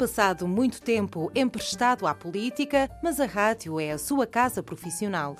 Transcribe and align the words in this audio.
passado 0.00 0.48
muito 0.48 0.80
tempo 0.80 1.30
emprestado 1.34 2.06
à 2.06 2.14
política, 2.14 2.88
mas 3.02 3.20
a 3.20 3.26
rádio 3.26 3.78
é 3.78 3.90
a 3.90 3.98
sua 3.98 4.26
casa 4.26 4.62
profissional. 4.62 5.36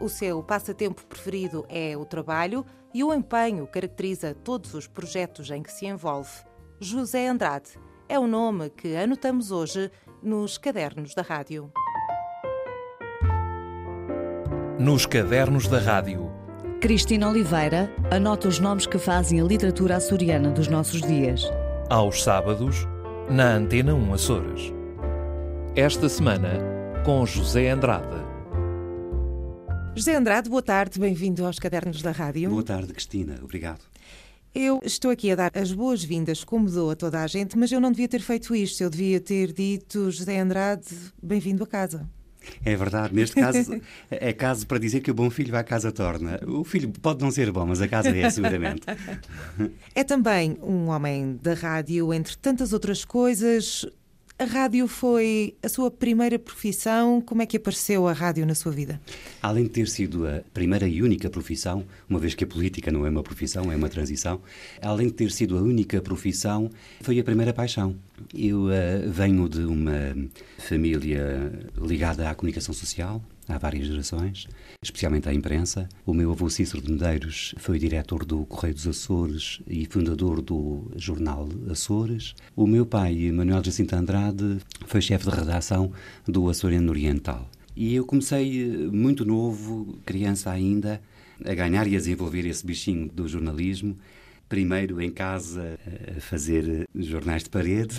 O 0.00 0.08
seu 0.08 0.42
passatempo 0.42 1.06
preferido 1.06 1.64
é 1.68 1.96
o 1.96 2.04
trabalho 2.04 2.66
e 2.92 3.04
o 3.04 3.14
empenho 3.14 3.64
caracteriza 3.64 4.34
todos 4.34 4.74
os 4.74 4.88
projetos 4.88 5.48
em 5.52 5.62
que 5.62 5.70
se 5.70 5.86
envolve. 5.86 6.32
José 6.80 7.28
Andrade 7.28 7.78
é 8.08 8.18
o 8.18 8.26
nome 8.26 8.70
que 8.70 8.96
anotamos 8.96 9.52
hoje 9.52 9.88
nos 10.20 10.58
cadernos 10.58 11.14
da 11.14 11.22
rádio. 11.22 11.70
Nos 14.80 15.06
cadernos 15.06 15.68
da 15.68 15.78
rádio. 15.78 16.28
Cristina 16.80 17.28
Oliveira 17.28 17.88
anota 18.10 18.48
os 18.48 18.58
nomes 18.58 18.84
que 18.84 18.98
fazem 18.98 19.40
a 19.40 19.44
literatura 19.44 19.98
açoriana 19.98 20.50
dos 20.50 20.66
nossos 20.66 21.00
dias. 21.02 21.44
Aos 21.88 22.24
sábados, 22.24 22.84
na 23.30 23.54
Antena 23.54 23.94
1 23.94 24.14
Açores. 24.14 24.72
Esta 25.74 26.08
semana, 26.08 26.58
com 27.04 27.24
José 27.24 27.70
Andrade. 27.70 28.22
José 29.94 30.14
Andrade, 30.14 30.48
boa 30.48 30.62
tarde, 30.62 30.98
bem-vindo 30.98 31.44
aos 31.46 31.58
Cadernos 31.58 32.02
da 32.02 32.10
Rádio. 32.10 32.50
Boa 32.50 32.62
tarde, 32.62 32.92
Cristina, 32.92 33.38
obrigado. 33.42 33.80
Eu 34.54 34.80
estou 34.84 35.10
aqui 35.10 35.30
a 35.30 35.34
dar 35.34 35.52
as 35.54 35.72
boas-vindas, 35.72 36.44
como 36.44 36.70
dou 36.70 36.90
a 36.90 36.96
toda 36.96 37.22
a 37.22 37.26
gente, 37.26 37.56
mas 37.56 37.72
eu 37.72 37.80
não 37.80 37.90
devia 37.90 38.08
ter 38.08 38.20
feito 38.20 38.54
isto. 38.54 38.82
Eu 38.82 38.90
devia 38.90 39.20
ter 39.20 39.52
dito, 39.52 40.10
José 40.10 40.38
Andrade, 40.38 40.94
bem-vindo 41.22 41.64
a 41.64 41.66
casa. 41.66 42.06
É 42.64 42.76
verdade, 42.76 43.14
neste 43.14 43.36
caso 43.36 43.80
é 44.10 44.32
caso 44.32 44.66
para 44.66 44.78
dizer 44.78 45.00
que 45.00 45.10
o 45.10 45.14
bom 45.14 45.30
filho 45.30 45.56
a 45.56 45.64
casa 45.64 45.92
torna. 45.92 46.40
O 46.46 46.64
filho 46.64 46.90
pode 47.00 47.22
não 47.22 47.30
ser 47.30 47.50
bom, 47.50 47.66
mas 47.66 47.80
a 47.80 47.88
casa 47.88 48.16
é, 48.16 48.30
seguramente. 48.30 48.82
É 49.94 50.02
também 50.04 50.56
um 50.62 50.88
homem 50.88 51.38
da 51.42 51.54
rádio, 51.54 52.12
entre 52.12 52.36
tantas 52.36 52.72
outras 52.72 53.04
coisas. 53.04 53.86
A 54.38 54.44
rádio 54.44 54.88
foi 54.88 55.54
a 55.62 55.68
sua 55.68 55.90
primeira 55.90 56.38
profissão. 56.38 57.20
Como 57.20 57.42
é 57.42 57.46
que 57.46 57.56
apareceu 57.56 58.08
a 58.08 58.12
rádio 58.12 58.44
na 58.46 58.54
sua 58.54 58.72
vida? 58.72 59.00
Além 59.40 59.64
de 59.64 59.70
ter 59.70 59.88
sido 59.88 60.26
a 60.26 60.42
primeira 60.52 60.88
e 60.88 61.02
única 61.02 61.30
profissão, 61.30 61.84
uma 62.08 62.18
vez 62.18 62.34
que 62.34 62.42
a 62.42 62.46
política 62.46 62.90
não 62.90 63.06
é 63.06 63.10
uma 63.10 63.22
profissão, 63.22 63.70
é 63.70 63.76
uma 63.76 63.88
transição, 63.88 64.40
além 64.80 65.08
de 65.08 65.12
ter 65.12 65.30
sido 65.30 65.56
a 65.56 65.62
única 65.62 66.00
profissão, 66.00 66.70
foi 67.02 67.20
a 67.20 67.24
primeira 67.24 67.52
paixão. 67.52 67.94
Eu 68.34 68.64
uh, 68.64 68.70
venho 69.10 69.48
de 69.48 69.60
uma 69.60 70.16
família 70.58 71.52
ligada 71.80 72.28
à 72.28 72.34
comunicação 72.34 72.74
social, 72.74 73.22
há 73.48 73.58
várias 73.58 73.86
gerações, 73.86 74.46
especialmente 74.82 75.28
à 75.28 75.34
imprensa. 75.34 75.88
O 76.06 76.14
meu 76.14 76.30
avô 76.30 76.48
Cícero 76.48 76.82
de 76.82 76.92
Medeiros 76.92 77.54
foi 77.58 77.78
diretor 77.78 78.24
do 78.24 78.44
Correio 78.46 78.74
dos 78.74 78.86
Açores 78.86 79.60
e 79.66 79.86
fundador 79.86 80.40
do 80.40 80.90
jornal 80.96 81.48
Açores. 81.70 82.34
O 82.54 82.66
meu 82.66 82.86
pai, 82.86 83.30
Manuel 83.30 83.64
Jacinto 83.64 83.94
Andrade, 83.96 84.58
foi 84.86 85.00
chefe 85.00 85.28
de 85.28 85.36
redação 85.36 85.92
do 86.26 86.48
Açoriano 86.48 86.90
Oriental. 86.90 87.48
E 87.74 87.94
eu 87.94 88.04
comecei 88.04 88.62
eh, 88.62 88.76
muito 88.92 89.24
novo, 89.24 89.98
criança 90.04 90.50
ainda, 90.50 91.00
a 91.44 91.54
ganhar 91.54 91.86
e 91.86 91.96
a 91.96 91.98
desenvolver 91.98 92.46
esse 92.46 92.64
bichinho 92.64 93.08
do 93.08 93.26
jornalismo 93.26 93.96
primeiro 94.52 95.00
em 95.00 95.10
casa 95.10 95.78
a 96.14 96.20
fazer 96.20 96.86
jornais 96.94 97.42
de 97.42 97.48
parede. 97.48 97.96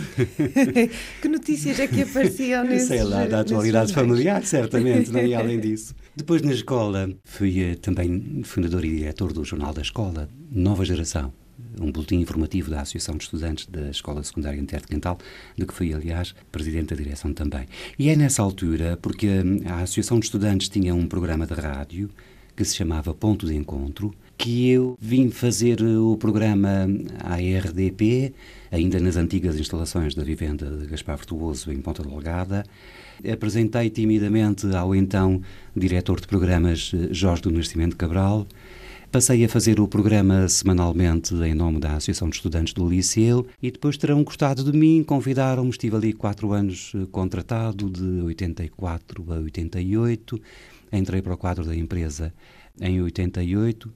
que 1.19 1.27
notícias 1.27 1.79
é 1.79 1.87
que 1.87 2.03
apareciam 2.03 2.63
nesses 2.63 2.89
Sei 2.89 3.03
lá, 3.03 3.25
da 3.25 3.39
atualidade 3.39 3.91
familiar, 3.91 4.45
certamente, 4.45 5.11
não 5.11 5.19
é 5.19 5.33
além 5.33 5.57
disso. 5.59 5.95
Depois, 6.15 6.43
na 6.43 6.51
escola, 6.51 7.09
fui 7.23 7.59
eh, 7.59 7.73
também 7.73 8.43
fundador 8.43 8.85
e 8.85 8.97
diretor 8.97 9.33
do 9.33 9.43
Jornal 9.43 9.73
da 9.73 9.81
Escola, 9.81 10.29
Nova 10.51 10.85
Geração, 10.85 11.33
um 11.81 11.91
boletim 11.91 12.17
informativo 12.17 12.69
da 12.69 12.81
Associação 12.81 13.17
de 13.17 13.23
Estudantes 13.23 13.65
da 13.65 13.89
Escola 13.89 14.23
Secundária 14.23 14.59
Interno 14.59 14.87
Quental, 14.87 15.17
de 15.57 15.65
que 15.65 15.73
fui, 15.73 15.91
aliás, 15.91 16.35
presidente 16.51 16.93
da 16.93 16.95
direção 16.95 17.33
também. 17.33 17.65
E 17.97 18.09
é 18.09 18.15
nessa 18.15 18.43
altura, 18.43 18.95
porque 19.01 19.27
hum, 19.27 19.61
a 19.65 19.81
Associação 19.81 20.19
de 20.19 20.25
Estudantes 20.25 20.69
tinha 20.69 20.93
um 20.93 21.07
programa 21.07 21.47
de 21.47 21.55
rádio 21.55 22.11
que 22.55 22.63
se 22.63 22.75
chamava 22.75 23.11
Ponto 23.11 23.47
de 23.47 23.55
Encontro, 23.55 24.13
que 24.37 24.69
eu 24.69 24.97
vim 24.99 25.29
fazer 25.29 25.81
o 25.81 26.17
programa 26.17 26.87
à 27.19 27.35
RDP, 27.35 28.33
ainda 28.71 28.99
nas 28.99 29.15
antigas 29.15 29.59
instalações 29.59 30.15
da 30.15 30.23
vivenda 30.23 30.65
de 30.65 30.87
Gaspar 30.87 31.17
Virtuoso, 31.17 31.71
em 31.71 31.81
Ponta 31.81 32.03
Delgada. 32.03 32.63
Apresentei 33.31 33.89
timidamente 33.89 34.67
ao 34.75 34.95
então 34.95 35.41
diretor 35.75 36.19
de 36.19 36.27
programas 36.27 36.91
Jorge 37.11 37.43
do 37.43 37.51
Nascimento 37.51 37.95
Cabral. 37.95 38.47
Passei 39.13 39.45
a 39.45 39.47
fazer 39.47 39.79
o 39.79 39.87
programa 39.87 40.49
semanalmente 40.49 41.35
em 41.35 41.53
nome 41.53 41.79
da 41.79 41.91
Associação 41.91 42.27
de 42.29 42.35
Estudantes 42.37 42.73
do 42.73 42.89
Liceu 42.89 43.45
e 43.61 43.69
depois 43.69 43.95
terão 43.95 44.23
gostado 44.23 44.63
de 44.63 44.75
mim, 44.75 45.03
convidaram-me, 45.03 45.69
estive 45.69 45.95
ali 45.95 46.13
quatro 46.13 46.51
anos 46.51 46.93
eh, 46.95 47.05
contratado, 47.11 47.91
de 47.91 48.23
84 48.23 49.23
a 49.31 49.35
88, 49.35 50.41
entrei 50.91 51.21
para 51.21 51.35
o 51.35 51.37
quadro 51.37 51.63
da 51.63 51.75
empresa 51.75 52.33
em 52.79 53.01
88 53.01 53.93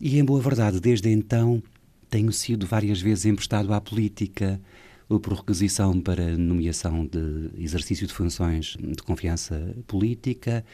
e, 0.00 0.18
em 0.18 0.24
boa 0.24 0.40
verdade, 0.40 0.80
desde 0.80 1.08
então 1.10 1.62
tenho 2.08 2.32
sido 2.32 2.66
várias 2.66 3.00
vezes 3.00 3.26
emprestado 3.26 3.72
à 3.72 3.80
política 3.80 4.60
por 5.08 5.34
requisição 5.34 6.00
para 6.00 6.36
nomeação 6.36 7.06
de 7.06 7.50
exercício 7.58 8.06
de 8.06 8.12
funções 8.12 8.76
de 8.80 9.02
confiança 9.02 9.74
política, 9.86 10.64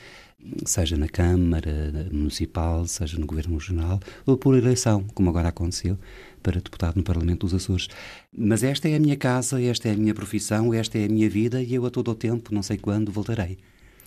seja 0.65 0.97
na 0.97 1.09
Câmara 1.09 2.09
Municipal, 2.13 2.87
seja 2.87 3.19
no 3.19 3.27
Governo 3.27 3.55
Regional, 3.55 4.01
ou 4.25 4.37
por 4.37 4.57
eleição, 4.57 5.05
como 5.15 5.29
agora 5.29 5.49
aconteceu, 5.49 5.99
para 6.43 6.61
deputado 6.61 6.97
no 6.97 7.03
Parlamento 7.03 7.41
dos 7.41 7.55
Açores. 7.55 7.89
Mas 8.37 8.63
esta 8.63 8.89
é 8.89 8.97
a 8.97 9.01
minha 9.01 9.17
casa, 9.17 9.61
esta 9.61 9.89
é 9.89 9.93
a 9.93 9.97
minha 9.97 10.15
profissão, 10.15 10.73
esta 10.73 10.99
é 10.99 11.05
a 11.05 11.09
minha 11.09 11.29
vida 11.29 11.63
e 11.63 11.75
eu 11.75 11.85
a 11.85 11.91
todo 11.91 12.11
o 12.11 12.15
tempo, 12.15 12.55
não 12.55 12.63
sei 12.63 12.79
quando, 12.79 13.13
voltarei. 13.13 13.59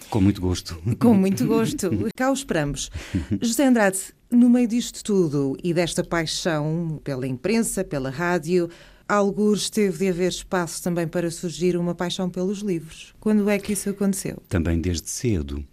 Com 0.09 0.21
muito 0.21 0.41
gosto. 0.41 0.81
Com 0.99 1.13
muito 1.13 1.45
gosto. 1.45 1.89
Cá 2.15 2.29
o 2.29 2.33
esperamos. 2.33 2.89
José 3.41 3.65
Andrade, 3.65 3.99
no 4.29 4.49
meio 4.49 4.67
disto 4.67 5.03
tudo 5.03 5.57
e 5.63 5.73
desta 5.73 6.03
paixão 6.03 6.99
pela 7.03 7.27
imprensa, 7.27 7.83
pela 7.83 8.09
rádio, 8.09 8.69
alguns 9.07 9.69
teve 9.69 9.97
de 9.99 10.09
haver 10.09 10.29
espaço 10.29 10.81
também 10.81 11.07
para 11.07 11.29
surgir 11.29 11.77
uma 11.77 11.93
paixão 11.93 12.29
pelos 12.29 12.59
livros. 12.59 13.13
Quando 13.19 13.49
é 13.49 13.59
que 13.59 13.73
isso 13.73 13.89
aconteceu? 13.89 14.41
Também 14.49 14.79
desde 14.79 15.09
cedo. 15.09 15.63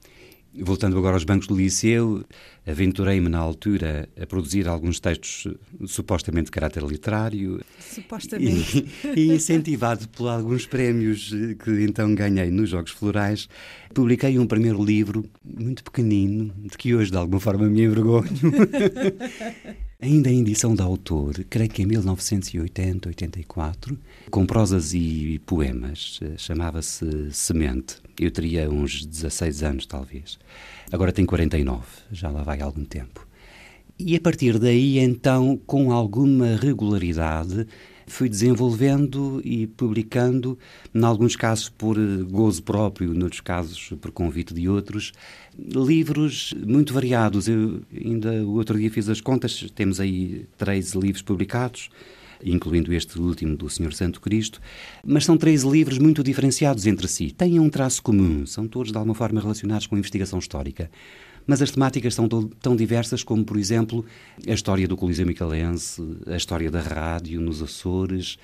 Voltando 0.53 0.99
agora 0.99 1.15
aos 1.15 1.23
bancos 1.23 1.47
do 1.47 1.57
liceu, 1.57 2.25
aventurei-me 2.67 3.29
na 3.29 3.39
altura 3.39 4.09
a 4.21 4.27
produzir 4.27 4.67
alguns 4.67 4.99
textos 4.99 5.47
supostamente 5.87 6.47
de 6.47 6.51
caráter 6.51 6.83
literário. 6.83 7.61
Supostamente. 7.79 8.85
E, 9.15 9.21
e 9.21 9.35
incentivado 9.35 10.09
por 10.09 10.29
alguns 10.29 10.67
prémios 10.67 11.31
que 11.63 11.85
então 11.85 12.15
ganhei 12.15 12.51
nos 12.51 12.71
Jogos 12.71 12.91
Florais, 12.91 13.49
publiquei 13.95 14.39
um 14.39 14.47
primeiro 14.47 14.85
livro 14.85 15.25
muito 15.45 15.85
pequenino, 15.85 16.53
de 16.57 16.77
que 16.77 16.95
hoje 16.95 17.13
de 17.13 17.17
alguma 17.17 17.39
forma 17.39 17.69
me 17.69 17.83
envergonho. 17.83 18.29
Ainda 20.03 20.31
em 20.31 20.41
edição 20.41 20.75
de 20.75 20.81
autor, 20.81 21.45
creio 21.51 21.69
que 21.69 21.83
em 21.83 21.87
1980, 21.87 23.11
84, 23.11 23.99
com 24.31 24.47
prosas 24.47 24.95
e 24.95 25.39
poemas, 25.45 26.19
chamava-se 26.39 27.31
Semente. 27.31 27.97
Eu 28.19 28.31
teria 28.31 28.71
uns 28.71 29.05
16 29.05 29.63
anos, 29.63 29.85
talvez. 29.85 30.39
Agora 30.91 31.13
tenho 31.13 31.29
49, 31.29 31.85
já 32.11 32.31
lá 32.31 32.43
vai 32.43 32.63
algum 32.63 32.83
tempo. 32.83 33.29
E 33.99 34.17
a 34.17 34.21
partir 34.21 34.59
daí, 34.59 34.99
então, 34.99 35.61
com 35.67 35.93
alguma 35.93 36.57
regularidade, 36.57 37.67
fui 38.11 38.29
desenvolvendo 38.29 39.41
e 39.45 39.67
publicando, 39.67 40.59
em 40.95 41.03
alguns 41.05 41.37
casos 41.37 41.69
por 41.69 41.97
gozo 42.25 42.63
próprio, 42.63 43.15
noutros 43.15 43.41
casos 43.41 43.93
por 44.01 44.11
convite 44.11 44.53
de 44.53 44.69
outros, 44.69 45.13
livros 45.57 46.53
muito 46.67 46.93
variados. 46.93 47.49
Eu 47.49 47.81
ainda 47.95 48.31
o 48.45 48.55
outro 48.55 48.79
dia 48.79 48.91
fiz 48.91 49.09
as 49.09 49.21
contas, 49.21 49.71
temos 49.75 50.01
aí 50.01 50.47
13 50.59 50.99
livros 50.99 51.23
publicados, 51.23 51.89
incluindo 52.45 52.93
este 52.93 53.19
último 53.19 53.57
do 53.57 53.71
Senhor 53.71 53.93
Santo 53.93 54.21
Cristo, 54.21 54.61
mas 55.05 55.25
são 55.25 55.37
três 55.37 55.63
livros 55.63 55.99
muito 55.99 56.23
diferenciados 56.23 56.87
entre 56.87 57.07
si. 57.07 57.31
Têm 57.31 57.61
um 57.61 57.71
traço 57.71 58.03
comum, 58.03 58.45
são 58.45 58.67
todos 58.67 58.91
de 58.91 58.99
alguma 58.99 59.15
forma 59.15 59.41
relacionados 59.41 59.87
com 59.87 59.95
a 59.95 59.99
investigação 59.99 60.39
histórica 60.39 60.91
mas 61.47 61.63
as 61.63 61.71
temáticas 61.71 62.15
são 62.15 62.29
tão 62.29 62.77
diversas 62.77 63.23
como, 63.23 63.45
por 63.45 63.57
exemplo, 63.57 64.05
a 64.47 64.53
história 64.53 64.87
do 64.87 64.97
Coliseu 64.97 65.27
Micalense, 65.27 66.03
a 66.27 66.37
história 66.37 66.71
da 66.71 66.81
rádio 66.81 67.41
nos 67.41 67.63
Açores, 67.63 68.39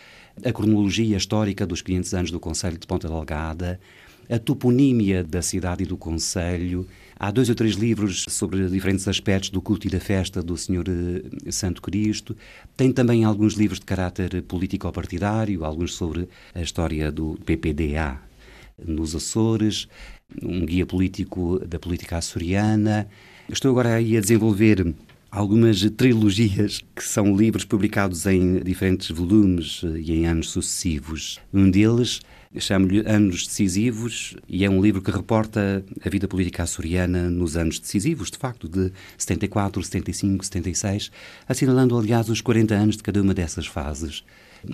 a 0.45 0.53
cronologia 0.53 1.17
histórica 1.17 1.67
dos 1.67 1.83
500 1.83 2.15
anos 2.15 2.31
do 2.31 2.41
Conselho 2.41 2.79
de 2.79 2.87
Ponta 2.87 3.09
Delgada, 3.09 3.81
a 4.29 4.39
toponímia 4.39 5.23
da 5.23 5.41
cidade 5.41 5.85
e 5.85 5.87
do 5.87 5.97
Conselho. 5.97 6.87
Há 7.19 7.31
dois 7.31 7.49
ou 7.49 7.55
três 7.55 7.75
livros 7.75 8.25
sobre 8.29 8.69
diferentes 8.69 9.09
aspectos 9.09 9.51
do 9.51 9.63
culto 9.63 9.87
e 9.87 9.91
da 9.91 10.01
festa 10.01 10.43
do 10.43 10.57
Senhor 10.57 10.85
eh, 10.89 11.51
Santo 11.51 11.81
Cristo. 11.81 12.37
Tem 12.77 12.93
também 12.93 13.25
alguns 13.25 13.55
livros 13.55 13.81
de 13.81 13.87
caráter 13.87 14.43
político-partidário, 14.43 15.65
alguns 15.65 15.95
sobre 15.95 16.29
a 16.55 16.61
história 16.61 17.11
do 17.11 17.39
PPDA 17.47 18.21
nos 18.85 19.15
Açores 19.15 19.89
um 20.43 20.65
guia 20.65 20.87
político 20.87 21.61
da 21.67 21.79
política 21.79 22.19
açoriana. 22.19 23.09
Estou 23.49 23.71
agora 23.71 23.95
aí 23.95 24.17
a 24.17 24.21
desenvolver 24.21 24.95
algumas 25.31 25.89
trilogias 25.91 26.83
que 26.95 27.05
são 27.05 27.37
livros 27.37 27.65
publicados 27.65 28.27
em 28.27 28.61
diferentes 28.61 29.11
volumes 29.11 29.83
e 29.83 30.13
em 30.13 30.27
anos 30.27 30.51
sucessivos. 30.51 31.39
Um 31.53 31.71
deles 31.71 32.21
chamo-lhe 32.59 33.01
Anos 33.07 33.47
Decisivos 33.47 34.35
e 34.49 34.65
é 34.65 34.71
um 34.71 34.81
livro 34.81 35.03
que 35.03 35.11
reporta 35.11 35.85
a 36.05 36.09
vida 36.09 36.27
política 36.27 36.63
açoriana 36.63 37.29
nos 37.29 37.57
anos 37.57 37.79
decisivos, 37.79 38.31
de 38.31 38.39
facto, 38.39 38.67
de 38.67 38.91
74, 39.19 39.83
75, 39.83 40.45
76, 40.45 41.11
assinalando, 41.47 41.99
aliás, 41.99 42.29
os 42.31 42.41
40 42.41 42.75
anos 42.75 42.97
de 42.97 43.03
cada 43.03 43.21
uma 43.21 43.35
dessas 43.35 43.67
fases. 43.67 44.25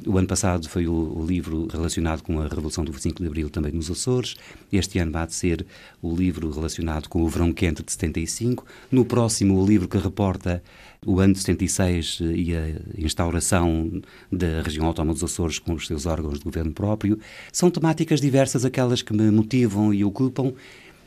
O 0.06 0.16
ano 0.16 0.26
passado 0.26 0.68
foi 0.68 0.86
o, 0.86 0.92
o, 0.92 1.26
livro 1.26 1.68
relacionado 1.70 2.22
com 2.22 2.40
a 2.40 2.44
Revolução 2.48 2.84
do 2.84 2.92
25 2.92 3.22
de 3.22 3.28
Abril 3.28 3.50
também 3.50 3.72
nos 3.72 3.90
Açores. 3.90 4.36
Este 4.72 4.98
ano 4.98 5.12
vai 5.12 5.28
ser 5.28 5.66
o 6.00 6.14
livro 6.14 6.50
relacionado 6.50 7.08
com 7.08 7.22
o 7.22 7.28
Verão 7.28 7.52
Quente 7.52 7.82
de 7.82 7.92
75. 7.92 8.64
No 8.90 9.04
próximo, 9.04 9.60
o 9.60 9.66
livro 9.66 9.88
que 9.88 9.98
reporta 9.98 10.62
o 11.04 11.20
ano 11.20 11.34
de 11.34 11.40
76 11.40 12.20
e 12.34 12.56
a 12.56 12.80
instauração 12.96 14.02
da 14.30 14.62
região 14.62 14.86
autónoma 14.86 15.14
dos 15.14 15.24
Açores 15.24 15.58
com 15.58 15.74
os 15.74 15.86
seus 15.86 16.06
órgãos 16.06 16.38
de 16.38 16.44
governo 16.44 16.72
próprio. 16.72 17.18
São 17.52 17.70
temáticas 17.70 18.20
diversas, 18.20 18.64
aquelas 18.64 19.02
que 19.02 19.12
me 19.12 19.30
motivam 19.30 19.92
e 19.92 20.04
ocupam, 20.04 20.52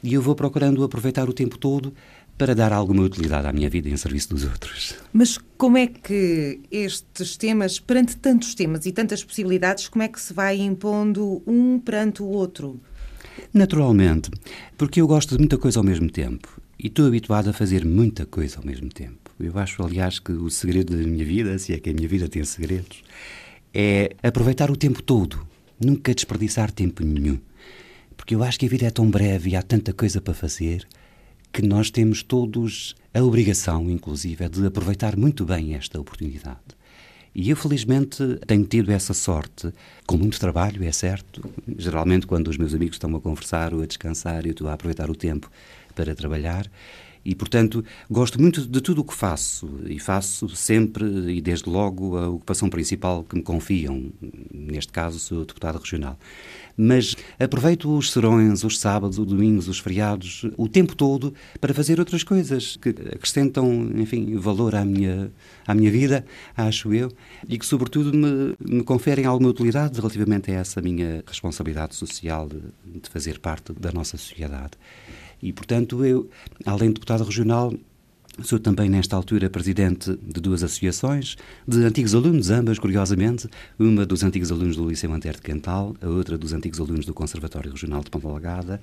e 0.04 0.14
eu 0.14 0.22
vou 0.22 0.36
procurando 0.36 0.84
aproveitar 0.84 1.28
o 1.28 1.34
tempo 1.34 1.58
todo 1.58 1.92
para 2.38 2.54
dar 2.54 2.74
alguma 2.74 3.04
utilidade 3.04 3.48
à 3.48 3.54
minha 3.54 3.70
vida 3.70 3.90
em 3.90 3.96
serviço 3.96 4.30
dos 4.30 4.44
outros. 4.44 4.96
Mas 5.14 5.38
como 5.58 5.78
é 5.78 5.88
que 5.88 6.60
estes 6.70 7.38
temas, 7.38 7.80
perante 7.80 8.18
tantos 8.18 8.54
temas 8.54 8.86
e 8.86 8.92
tantas 8.92 9.24
possibilidades, 9.24 9.88
como 9.88 10.04
é 10.04 10.08
que 10.08 10.20
se 10.20 10.34
vai 10.34 10.58
impondo 10.58 11.42
um 11.48 11.80
perante 11.80 12.22
o 12.22 12.28
outro? 12.28 12.80
Naturalmente, 13.54 14.30
porque 14.78 15.00
eu 15.00 15.08
gosto 15.08 15.36
de 15.36 15.40
muita 15.40 15.58
coisa 15.58 15.80
ao 15.80 15.84
mesmo 15.84 16.10
tempo 16.10 16.62
e 16.78 16.88
estou 16.88 17.08
habituado 17.08 17.50
a 17.50 17.54
fazer 17.54 17.86
muita 17.86 18.26
coisa 18.26 18.58
ao 18.58 18.66
mesmo 18.66 18.90
tempo. 18.90 19.32
Eu 19.40 19.58
acho, 19.58 19.84
aliás, 19.84 20.20
que 20.20 20.32
o 20.32 20.50
segredo 20.50 20.96
da 20.96 21.08
minha 21.08 21.26
vida, 21.26 21.58
se 21.58 21.74
é 21.74 21.80
que 21.80 21.90
a 21.90 21.94
minha 21.94 22.08
vida 22.08 22.28
tem 22.28 22.44
segredos, 22.44 23.04
é 23.74 24.16
aproveitar 24.24 24.72
o 24.72 24.76
tempo 24.76 25.02
todo, 25.02 25.46
nunca 25.84 26.14
desperdiçar 26.14 26.72
tempo 26.72 27.04
nenhum. 27.04 27.40
Porque 28.16 28.36
eu 28.36 28.44
acho 28.44 28.60
que 28.60 28.66
a 28.66 28.70
vida 28.70 28.86
é 28.86 28.90
tão 28.90 29.10
breve 29.10 29.52
e 29.52 29.56
há 29.56 29.62
tanta 29.62 29.94
coisa 29.94 30.22
para 30.22 30.34
fazer 30.34 30.88
que 31.56 31.66
nós 31.66 31.90
temos 31.90 32.22
todos 32.22 32.98
a 33.14 33.24
obrigação, 33.24 33.90
inclusive, 33.90 34.50
de 34.50 34.68
aproveitar 34.68 35.16
muito 35.16 35.46
bem 35.46 35.74
esta 35.74 35.98
oportunidade. 35.98 36.60
E 37.34 37.50
eu, 37.50 37.56
felizmente, 37.56 38.18
tenho 38.46 38.66
tido 38.66 38.92
essa 38.92 39.14
sorte, 39.14 39.72
com 40.06 40.18
muito 40.18 40.38
trabalho, 40.38 40.84
é 40.84 40.92
certo. 40.92 41.50
Geralmente, 41.78 42.28
quando 42.28 42.50
os 42.50 42.58
meus 42.58 42.74
amigos 42.74 42.98
estão 42.98 43.16
a 43.16 43.22
conversar 43.22 43.74
ou 43.74 43.82
a 43.82 43.86
descansar, 43.86 44.46
eu 44.46 44.52
estou 44.52 44.68
a 44.68 44.74
aproveitar 44.74 45.10
o 45.10 45.16
tempo 45.16 45.50
para 45.96 46.14
trabalhar. 46.14 46.70
E, 47.26 47.34
portanto, 47.34 47.84
gosto 48.10 48.40
muito 48.40 48.62
de 48.62 48.80
tudo 48.80 49.02
o 49.02 49.04
que 49.04 49.14
faço 49.14 49.68
e 49.88 49.98
faço 49.98 50.48
sempre 50.50 51.06
e 51.34 51.42
desde 51.42 51.68
logo 51.68 52.16
a 52.18 52.30
ocupação 52.30 52.70
principal 52.70 53.24
que 53.24 53.36
me 53.36 53.42
confiam. 53.42 54.12
Neste 54.54 54.94
caso, 54.94 55.18
sou 55.18 55.44
deputado 55.44 55.80
regional. 55.80 56.20
Mas 56.78 57.16
aproveito 57.40 57.90
os 57.98 58.12
serões, 58.12 58.64
os 58.64 58.78
sábados, 58.78 59.18
os 59.18 59.26
domingos, 59.26 59.68
os 59.68 59.80
feriados, 59.80 60.46
o 60.56 60.68
tempo 60.68 60.96
todo 60.96 61.34
para 61.60 61.74
fazer 61.74 62.00
outras 62.00 62.22
coisas 62.24 62.76
que 62.76 62.90
acrescentam, 62.90 63.90
enfim, 63.96 64.36
valor 64.36 64.76
à 64.76 64.86
minha, 64.86 65.32
à 65.66 65.74
minha 65.74 65.90
vida, 65.90 66.26
acho 66.56 66.94
eu, 66.94 67.12
e 67.48 67.58
que, 67.58 67.66
sobretudo, 67.66 68.16
me, 68.16 68.56
me 68.60 68.84
conferem 68.84 69.26
alguma 69.26 69.50
utilidade 69.50 69.98
relativamente 69.98 70.52
a 70.52 70.56
essa 70.56 70.82
minha 70.82 71.24
responsabilidade 71.26 71.96
social 71.96 72.48
de, 72.48 72.60
de 73.00 73.10
fazer 73.10 73.40
parte 73.40 73.74
da 73.74 73.92
nossa 73.92 74.18
sociedade. 74.18 74.74
E, 75.42 75.52
portanto, 75.54 76.04
eu, 76.04 76.30
além 76.66 76.90
de 76.90 76.96
deputado 76.96 77.24
regional, 77.24 77.74
Sou 78.44 78.60
também, 78.60 78.90
nesta 78.90 79.16
altura, 79.16 79.50
presidente 79.50 80.14
de 80.22 80.42
duas 80.42 80.62
associações, 80.62 81.38
de 81.66 81.82
antigos 81.86 82.14
alunos, 82.14 82.50
ambas, 82.50 82.78
curiosamente, 82.78 83.48
uma 83.80 84.06
dos 84.06 84.24
antigos 84.24 84.52
alunos 84.52 84.76
do 84.76 84.90
Liceu 84.90 85.14
Antero 85.14 85.38
de 85.38 85.42
Cantal, 85.42 85.96
a 86.02 86.08
outra 86.08 86.38
dos 86.38 86.52
antigos 86.52 86.82
alunos 86.82 87.06
do 87.06 87.14
Conservatório 87.14 87.72
Regional 87.72 88.04
de 88.04 88.10
Ponta 88.10 88.28
Lagada, 88.28 88.82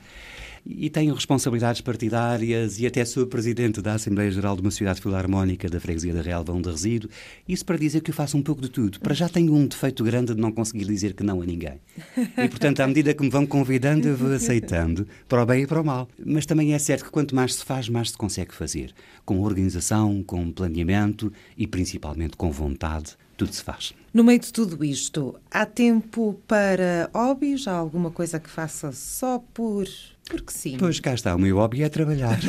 e 0.64 0.88
tenho 0.88 1.14
responsabilidades 1.14 1.80
partidárias 1.80 2.78
e 2.78 2.86
até 2.86 3.04
sou 3.04 3.26
presidente 3.26 3.82
da 3.82 3.94
Assembleia 3.94 4.30
Geral 4.30 4.54
de 4.54 4.62
uma 4.62 4.70
cidade 4.70 5.00
filarmónica 5.00 5.68
da 5.68 5.80
Freguesia 5.80 6.14
da 6.14 6.22
Real 6.22 6.44
Vão 6.44 6.60
de 6.60 6.70
Resíduo. 6.70 7.10
Isso 7.48 7.64
para 7.64 7.76
dizer 7.76 8.00
que 8.00 8.10
eu 8.10 8.14
faço 8.14 8.36
um 8.36 8.42
pouco 8.42 8.62
de 8.62 8.70
tudo. 8.70 9.00
Para 9.00 9.14
já 9.14 9.28
tenho 9.28 9.52
um 9.54 9.66
defeito 9.66 10.04
grande 10.04 10.34
de 10.34 10.40
não 10.40 10.52
conseguir 10.52 10.84
dizer 10.84 11.14
que 11.14 11.22
não 11.22 11.42
a 11.42 11.46
ninguém. 11.46 11.80
E, 12.16 12.48
portanto, 12.48 12.80
à 12.80 12.86
medida 12.86 13.12
que 13.12 13.22
me 13.22 13.30
vão 13.30 13.44
convidando, 13.44 14.06
eu 14.06 14.16
vou 14.16 14.32
aceitando, 14.32 15.06
para 15.28 15.42
o 15.42 15.46
bem 15.46 15.64
e 15.64 15.66
para 15.66 15.80
o 15.80 15.84
mal. 15.84 16.08
Mas 16.24 16.46
também 16.46 16.74
é 16.74 16.78
certo 16.78 17.04
que 17.04 17.10
quanto 17.10 17.34
mais 17.34 17.54
se 17.54 17.64
faz, 17.64 17.88
mais 17.88 18.10
se 18.10 18.16
consegue 18.16 18.54
fazer. 18.54 18.92
Com 19.24 19.40
organização, 19.40 20.22
com 20.22 20.50
planeamento 20.52 21.32
e 21.56 21.66
principalmente 21.66 22.36
com 22.36 22.50
vontade, 22.50 23.16
tudo 23.42 23.54
se 23.54 23.62
faz. 23.62 23.92
No 24.14 24.22
meio 24.22 24.38
de 24.38 24.52
tudo 24.52 24.84
isto, 24.84 25.34
há 25.50 25.66
tempo 25.66 26.40
para 26.46 27.10
hobbies? 27.14 27.66
Há 27.66 27.72
alguma 27.72 28.10
coisa 28.10 28.38
que 28.38 28.48
faça 28.48 28.92
só 28.92 29.38
por 29.52 29.86
porque 30.28 30.52
sim. 30.52 30.76
Pois 30.78 31.00
cá 31.00 31.14
está, 31.14 31.34
o 31.34 31.38
meu 31.38 31.56
hobby 31.56 31.82
é 31.82 31.88
trabalhar. 31.88 32.38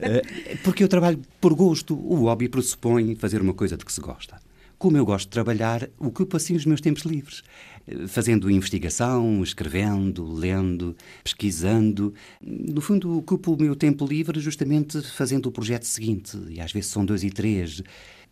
Eh, 0.00 0.56
porque 0.62 0.82
eu 0.82 0.88
trabalho 0.88 1.20
por 1.40 1.54
gosto. 1.54 1.94
O 1.94 2.16
hobby 2.22 2.48
pressupõe 2.48 3.14
fazer 3.14 3.40
uma 3.40 3.52
coisa 3.54 3.76
de 3.76 3.84
que 3.84 3.92
se 3.92 4.00
gosta. 4.00 4.40
Como 4.78 4.96
eu 4.96 5.04
gosto 5.04 5.26
de 5.26 5.30
trabalhar, 5.30 5.88
ocupo 5.98 6.36
assim 6.36 6.54
os 6.54 6.64
meus 6.64 6.80
tempos 6.80 7.02
livres. 7.02 7.42
Eh, 7.86 8.06
fazendo 8.06 8.50
investigação, 8.50 9.42
escrevendo, 9.42 10.24
lendo, 10.32 10.96
pesquisando. 11.22 12.14
No 12.40 12.80
fundo, 12.80 13.18
ocupo 13.18 13.54
o 13.54 13.60
meu 13.60 13.76
tempo 13.76 14.06
livre 14.06 14.40
justamente 14.40 15.02
fazendo 15.02 15.46
o 15.46 15.52
projeto 15.52 15.84
seguinte. 15.84 16.38
E 16.48 16.60
às 16.60 16.72
vezes 16.72 16.90
são 16.90 17.04
dois 17.04 17.22
e 17.22 17.30
três. 17.30 17.82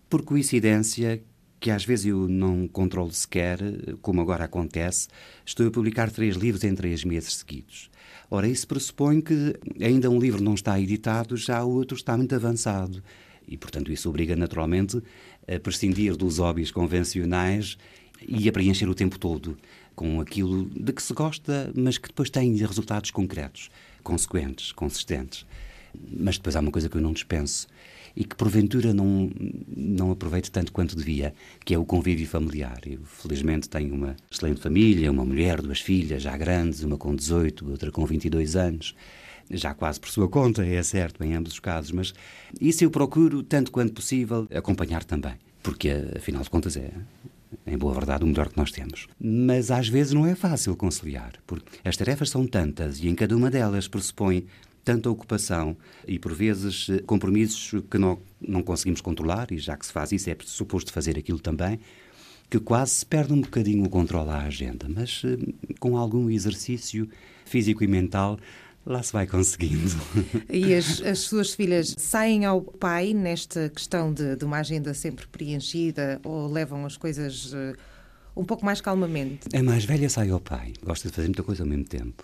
Por 0.08 0.22
coincidência, 0.22 1.22
que 1.66 1.70
às 1.72 1.84
vezes 1.84 2.06
eu 2.06 2.28
não 2.28 2.68
controlo 2.68 3.10
sequer, 3.10 3.58
como 4.00 4.20
agora 4.20 4.44
acontece, 4.44 5.08
estou 5.44 5.66
a 5.66 5.70
publicar 5.72 6.12
três 6.12 6.36
livros 6.36 6.62
em 6.62 6.72
três 6.76 7.02
meses 7.02 7.34
seguidos. 7.34 7.90
Ora, 8.30 8.46
isso 8.46 8.68
pressupõe 8.68 9.20
que 9.20 9.56
ainda 9.80 10.08
um 10.08 10.16
livro 10.16 10.40
não 10.40 10.54
está 10.54 10.80
editado, 10.80 11.36
já 11.36 11.64
o 11.64 11.70
outro 11.72 11.96
está 11.96 12.16
muito 12.16 12.32
avançado. 12.36 13.02
E, 13.48 13.56
portanto, 13.56 13.90
isso 13.90 14.08
obriga 14.08 14.36
naturalmente 14.36 15.02
a 15.52 15.58
prescindir 15.58 16.16
dos 16.16 16.38
hobbies 16.38 16.70
convencionais 16.70 17.76
e 18.28 18.48
a 18.48 18.52
preencher 18.52 18.88
o 18.88 18.94
tempo 18.94 19.18
todo 19.18 19.58
com 19.96 20.20
aquilo 20.20 20.66
de 20.66 20.92
que 20.92 21.02
se 21.02 21.12
gosta, 21.14 21.72
mas 21.74 21.98
que 21.98 22.06
depois 22.06 22.30
tem 22.30 22.54
resultados 22.54 23.10
concretos, 23.10 23.72
consequentes, 24.04 24.70
consistentes. 24.70 25.44
Mas 26.16 26.36
depois 26.36 26.54
há 26.54 26.60
uma 26.60 26.70
coisa 26.70 26.88
que 26.88 26.96
eu 26.96 27.02
não 27.02 27.12
dispenso 27.12 27.66
e 28.16 28.24
que 28.24 28.34
porventura 28.34 28.94
não, 28.94 29.30
não 29.68 30.10
aproveito 30.10 30.50
tanto 30.50 30.72
quanto 30.72 30.96
devia, 30.96 31.34
que 31.64 31.74
é 31.74 31.78
o 31.78 31.84
convívio 31.84 32.26
familiar. 32.26 32.80
Eu, 32.86 33.00
felizmente, 33.04 33.68
tenho 33.68 33.94
uma 33.94 34.16
excelente 34.30 34.60
família, 34.60 35.12
uma 35.12 35.24
mulher, 35.24 35.60
duas 35.60 35.80
filhas, 35.80 36.22
já 36.22 36.36
grandes, 36.36 36.82
uma 36.82 36.96
com 36.96 37.14
18, 37.14 37.70
outra 37.70 37.90
com 37.90 38.04
22 38.06 38.56
anos 38.56 38.94
já 39.50 39.74
quase 39.74 40.00
por 40.00 40.08
sua 40.08 40.28
conta, 40.28 40.66
é 40.66 40.82
certo, 40.82 41.22
em 41.22 41.34
ambos 41.34 41.52
os 41.52 41.60
casos, 41.60 41.92
mas 41.92 42.12
isso 42.60 42.82
eu 42.84 42.90
procuro, 42.90 43.42
tanto 43.42 43.70
quanto 43.70 43.92
possível, 43.92 44.48
acompanhar 44.52 45.04
também, 45.04 45.34
porque 45.62 45.88
afinal 46.16 46.42
de 46.42 46.50
contas 46.50 46.76
é, 46.76 46.90
em 47.66 47.78
boa 47.78 47.94
verdade, 47.94 48.24
o 48.24 48.26
melhor 48.26 48.48
que 48.48 48.56
nós 48.56 48.70
temos. 48.70 49.06
Mas 49.20 49.70
às 49.70 49.88
vezes 49.88 50.12
não 50.12 50.26
é 50.26 50.34
fácil 50.34 50.74
conciliar, 50.76 51.34
porque 51.46 51.78
as 51.84 51.96
tarefas 51.96 52.30
são 52.30 52.46
tantas 52.46 52.98
e 53.00 53.08
em 53.08 53.14
cada 53.14 53.36
uma 53.36 53.50
delas 53.50 53.88
pressupõe 53.88 54.46
tanta 54.86 55.10
ocupação 55.10 55.76
e, 56.06 56.16
por 56.16 56.32
vezes, 56.32 56.86
compromissos 57.06 57.82
que 57.90 57.98
não, 57.98 58.20
não 58.40 58.62
conseguimos 58.62 59.00
controlar, 59.00 59.50
e 59.50 59.58
já 59.58 59.76
que 59.76 59.84
se 59.84 59.92
faz 59.92 60.12
isso, 60.12 60.30
é 60.30 60.36
suposto 60.44 60.92
fazer 60.92 61.18
aquilo 61.18 61.40
também, 61.40 61.80
que 62.48 62.60
quase 62.60 62.92
se 62.92 63.06
perde 63.06 63.32
um 63.32 63.40
bocadinho 63.40 63.84
o 63.84 63.90
controle 63.90 64.30
à 64.30 64.42
agenda, 64.42 64.86
mas 64.88 65.22
eh, 65.24 65.36
com 65.80 65.96
algum 65.96 66.30
exercício 66.30 67.08
físico 67.44 67.82
e 67.82 67.88
mental 67.88 68.38
lá 68.86 69.02
se 69.02 69.12
vai 69.12 69.26
conseguindo. 69.26 69.96
E 70.48 70.72
as, 70.78 71.02
as 71.02 71.18
suas 71.18 71.52
filhas 71.52 71.92
saem 71.98 72.44
ao 72.44 72.62
pai 72.62 73.12
nesta 73.12 73.68
questão 73.68 74.12
de, 74.12 74.36
de, 74.36 74.44
uma 74.44 74.58
agenda 74.58 74.94
sempre 74.94 75.26
preenchida 75.26 76.20
ou 76.22 76.46
levam 76.46 76.86
as 76.86 76.96
coisas 76.96 77.52
uh, 77.52 77.74
um 78.36 78.44
pouco 78.44 78.64
mais 78.64 78.80
calmamente? 78.80 79.48
A 79.52 79.60
mais 79.64 79.84
velha 79.84 80.08
sai 80.08 80.30
ao 80.30 80.38
pai, 80.38 80.74
gosta 80.84 81.08
de 81.08 81.14
fazer 81.16 81.26
muita 81.26 81.42
coisa 81.42 81.64
ao 81.64 81.68
mesmo 81.68 81.86
tempo. 81.86 82.22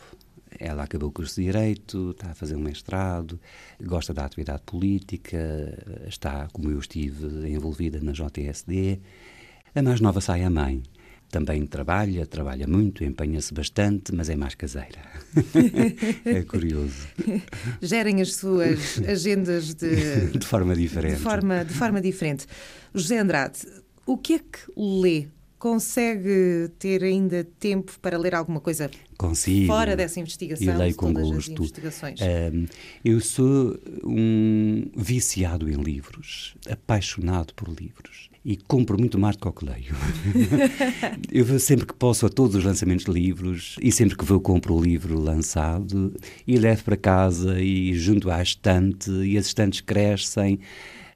Ela 0.59 0.85
acabou 0.85 1.09
o 1.09 1.13
curso 1.13 1.37
de 1.37 1.47
Direito, 1.47 2.11
está 2.11 2.31
a 2.31 2.35
fazer 2.35 2.57
um 2.57 2.61
mestrado, 2.61 3.39
gosta 3.83 4.13
da 4.13 4.25
atividade 4.25 4.63
política, 4.65 5.39
está, 6.07 6.49
como 6.53 6.71
eu 6.71 6.79
estive, 6.79 7.49
envolvida 7.51 8.01
na 8.01 8.13
JSD. 8.13 9.01
A 9.75 9.83
mais 9.83 10.01
nova 10.01 10.21
sai 10.21 10.43
a 10.43 10.51
mãe. 10.51 10.83
Também 11.31 11.67
trabalha, 11.67 12.27
trabalha 12.27 12.67
muito, 12.67 13.03
empenha-se 13.03 13.55
bastante, 13.55 14.15
mas 14.15 14.29
é 14.29 14.37
mais 14.37 14.55
caseira. 14.55 15.01
é 16.27 16.43
curioso. 16.43 17.09
Gerem 17.81 18.21
as 18.21 18.35
suas 18.35 19.01
agendas 19.09 19.73
de, 19.73 20.27
de 20.27 20.47
forma 20.47 20.77
diferente. 20.77 21.17
De 21.17 21.23
forma, 21.23 21.65
de 21.65 21.73
forma 21.73 22.03
diferente. 22.03 22.47
José 22.95 23.19
Andrade, 23.19 23.61
o 24.05 24.19
que 24.19 24.35
é 24.35 24.39
que 24.41 24.71
lê 24.77 25.29
consegue 25.63 26.73
ter 26.77 27.05
ainda 27.05 27.47
tempo 27.61 27.93
para 28.03 28.19
ler 28.19 28.35
alguma 28.35 28.59
coisa 28.59 28.91
Consigo. 29.17 29.69
fora 29.69 29.95
dessa 29.95 30.19
investigação? 30.19 30.75
E 30.75 30.77
leio 30.77 30.97
com 30.97 31.13
gosto. 31.13 31.63
Um, 31.63 32.67
eu 33.05 33.21
sou 33.21 33.79
um 34.03 34.91
viciado 34.97 35.71
em 35.71 35.77
livros, 35.77 36.57
apaixonado 36.69 37.55
por 37.55 37.69
livros. 37.69 38.29
E 38.45 38.57
compro 38.57 38.99
muito 38.99 39.21
mais 39.21 39.37
do 39.37 39.53
que 39.53 39.65
leio. 39.65 39.95
eu 41.31 41.45
vou 41.45 41.61
sempre 41.61 41.87
que 41.87 41.95
posso 41.95 42.27
a 42.27 42.29
todos 42.29 42.57
os 42.57 42.65
lançamentos 42.65 43.05
de 43.05 43.13
livros 43.13 43.77
e 43.81 43.93
sempre 43.93 44.17
que 44.17 44.25
vou 44.25 44.41
compro 44.41 44.75
o 44.75 44.83
livro 44.83 45.17
lançado 45.17 46.13
e 46.45 46.59
levo 46.59 46.83
para 46.83 46.97
casa 46.97 47.63
e 47.63 47.95
junto 47.95 48.33
à 48.33 48.43
estante 48.43 49.09
e 49.13 49.39
as 49.39 49.47
estantes 49.47 49.81
crescem 49.81 50.59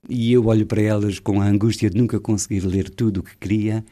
e 0.09 0.33
eu 0.33 0.47
olho 0.47 0.65
para 0.65 0.81
elas 0.81 1.19
com 1.19 1.41
a 1.41 1.47
angústia 1.47 1.91
de 1.91 1.99
nunca 1.99 2.21
conseguir 2.21 2.61
ler 2.61 2.89
tudo 2.89 3.19
o 3.19 3.23
que 3.25 3.37
queria 3.39 3.85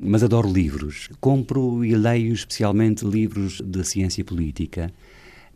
mas 0.00 0.22
adoro 0.22 0.50
livros. 0.50 1.08
Compro 1.20 1.84
e 1.84 1.94
leio 1.94 2.32
especialmente 2.32 3.04
livros 3.04 3.60
de 3.60 3.84
ciência 3.84 4.24
política, 4.24 4.92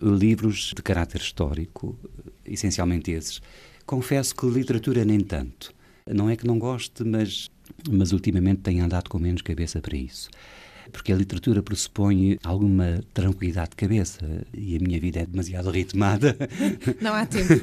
livros 0.01 0.73
de 0.75 0.83
caráter 0.83 1.21
histórico, 1.21 1.99
essencialmente 2.45 3.11
esses. 3.11 3.41
Confesso 3.85 4.35
que 4.35 4.47
literatura 4.47 5.05
nem 5.05 5.21
tanto. 5.21 5.75
Não 6.07 6.31
é 6.31 6.37
que 6.37 6.47
não 6.47 6.59
goste, 6.59 7.05
mas, 7.05 7.51
mas 7.91 8.13
ultimamente 8.13 8.61
tenho 8.63 8.85
andado 8.85 9.09
com 9.09 9.19
menos 9.19 9.43
cabeça 9.43 9.81
para 9.81 9.97
isso 9.97 10.29
porque 10.93 11.13
a 11.13 11.17
literatura 11.17 11.63
pressupõe 11.63 12.39
alguma 12.43 13.01
tranquilidade 13.13 13.71
de 13.71 13.77
cabeça 13.77 14.47
e 14.53 14.77
a 14.77 14.81
minha 14.81 15.01
vida 15.01 15.21
é 15.21 15.27
demasiado 15.27 15.71
ritmada. 15.71 16.37
Não 17.01 17.15
há 17.15 17.27
tempo. 17.27 17.55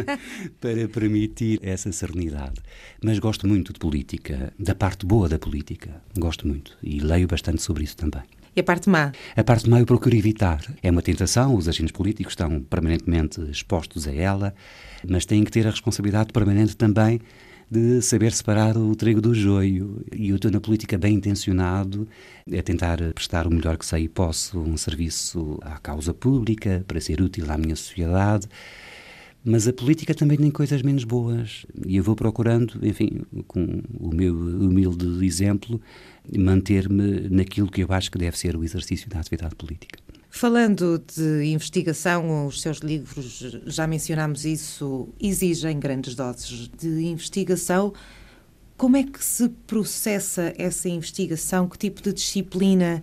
para 0.60 0.88
permitir 0.88 1.60
essa 1.62 1.90
serenidade. 1.92 2.60
Mas 3.02 3.18
gosto 3.18 3.46
muito 3.46 3.72
de 3.72 3.78
política, 3.78 4.52
da 4.58 4.74
parte 4.74 5.06
boa 5.06 5.28
da 5.28 5.38
política. 5.38 6.02
Gosto 6.18 6.46
muito 6.46 6.76
e 6.82 7.00
leio 7.00 7.26
bastante 7.26 7.62
sobre 7.62 7.84
isso 7.84 7.96
também. 7.96 8.22
E 8.56 8.60
a 8.60 8.62
parte 8.62 8.88
má? 8.88 9.10
A 9.36 9.42
parte 9.42 9.68
má 9.68 9.80
eu 9.80 9.86
procuro 9.86 10.14
evitar. 10.14 10.62
É 10.80 10.88
uma 10.90 11.02
tentação, 11.02 11.56
os 11.56 11.68
agentes 11.68 11.90
políticos 11.90 12.32
estão 12.32 12.62
permanentemente 12.62 13.40
expostos 13.50 14.06
a 14.06 14.14
ela, 14.14 14.54
mas 15.08 15.26
têm 15.26 15.42
que 15.42 15.50
ter 15.50 15.66
a 15.66 15.70
responsabilidade 15.70 16.32
permanente 16.32 16.76
também 16.76 17.20
de 17.74 18.00
saber 18.00 18.32
separar 18.32 18.76
o 18.76 18.94
trigo 18.94 19.20
do 19.20 19.34
joio. 19.34 20.00
E 20.14 20.28
eu 20.28 20.36
estou 20.36 20.48
na 20.48 20.60
política 20.60 20.96
bem 20.96 21.16
intencionado, 21.16 22.06
é 22.48 22.62
tentar 22.62 22.98
prestar 23.12 23.48
o 23.48 23.50
melhor 23.50 23.76
que 23.76 23.84
sei 23.84 24.04
e 24.04 24.08
posso, 24.08 24.60
um 24.60 24.76
serviço 24.76 25.58
à 25.60 25.76
causa 25.78 26.14
pública, 26.14 26.84
para 26.86 27.00
ser 27.00 27.20
útil 27.20 27.50
à 27.50 27.58
minha 27.58 27.74
sociedade. 27.74 28.46
Mas 29.44 29.66
a 29.66 29.72
política 29.72 30.14
também 30.14 30.38
tem 30.38 30.52
coisas 30.52 30.82
menos 30.82 31.02
boas. 31.02 31.66
E 31.84 31.96
eu 31.96 32.04
vou 32.04 32.14
procurando, 32.14 32.78
enfim, 32.80 33.22
com 33.48 33.82
o 33.98 34.14
meu 34.14 34.32
humilde 34.34 35.26
exemplo, 35.26 35.80
manter-me 36.32 37.28
naquilo 37.28 37.68
que 37.68 37.82
eu 37.82 37.88
acho 37.90 38.08
que 38.08 38.18
deve 38.18 38.38
ser 38.38 38.56
o 38.56 38.62
exercício 38.62 39.10
da 39.10 39.18
atividade 39.18 39.56
política. 39.56 40.03
Falando 40.36 40.98
de 40.98 41.44
investigação, 41.44 42.48
os 42.48 42.60
seus 42.60 42.78
livros, 42.78 43.56
já 43.66 43.86
mencionámos 43.86 44.44
isso, 44.44 45.08
exigem 45.20 45.78
grandes 45.78 46.16
doses 46.16 46.68
de 46.76 47.04
investigação. 47.04 47.94
Como 48.76 48.96
é 48.96 49.04
que 49.04 49.24
se 49.24 49.48
processa 49.48 50.52
essa 50.58 50.88
investigação? 50.88 51.68
Que 51.68 51.78
tipo 51.78 52.02
de 52.02 52.12
disciplina 52.12 53.00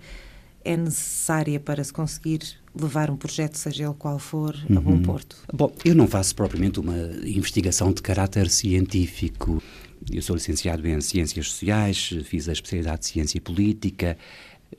é 0.65 0.75
necessária 0.75 1.57
para 1.57 1.81
se 1.81 1.93
conseguir 1.93 2.41
levar 2.77 3.09
um 3.09 3.15
projeto, 3.15 3.55
seja 3.55 3.85
ele 3.85 3.93
qual 3.97 4.19
for, 4.19 4.53
a 4.69 4.81
bom 4.81 4.91
uhum. 4.91 5.01
porto? 5.01 5.37
Bom, 5.53 5.73
eu 5.85 5.95
não 5.95 6.09
faço 6.09 6.35
propriamente 6.35 6.81
uma 6.81 6.97
investigação 7.23 7.93
de 7.93 8.01
caráter 8.01 8.49
científico. 8.49 9.63
Eu 10.11 10.21
sou 10.21 10.35
licenciado 10.35 10.85
em 10.85 10.99
Ciências 10.99 11.49
Sociais, 11.49 12.13
fiz 12.25 12.49
a 12.49 12.51
especialidade 12.51 13.01
de 13.01 13.07
Ciência 13.07 13.39
Política, 13.39 14.17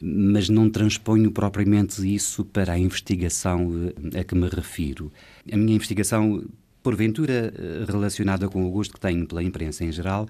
mas 0.00 0.48
não 0.48 0.70
transponho 0.70 1.30
propriamente 1.30 2.02
isso 2.12 2.44
para 2.44 2.72
a 2.72 2.78
investigação 2.78 3.92
eh, 4.12 4.20
a 4.20 4.24
que 4.24 4.34
me 4.34 4.48
refiro. 4.48 5.12
A 5.50 5.56
minha 5.56 5.74
investigação, 5.74 6.44
porventura 6.82 7.52
eh, 7.56 7.84
relacionada 7.86 8.48
com 8.48 8.64
o 8.66 8.70
gosto 8.70 8.94
que 8.94 9.00
tenho 9.00 9.26
pela 9.26 9.42
imprensa 9.42 9.84
em 9.84 9.92
geral, 9.92 10.26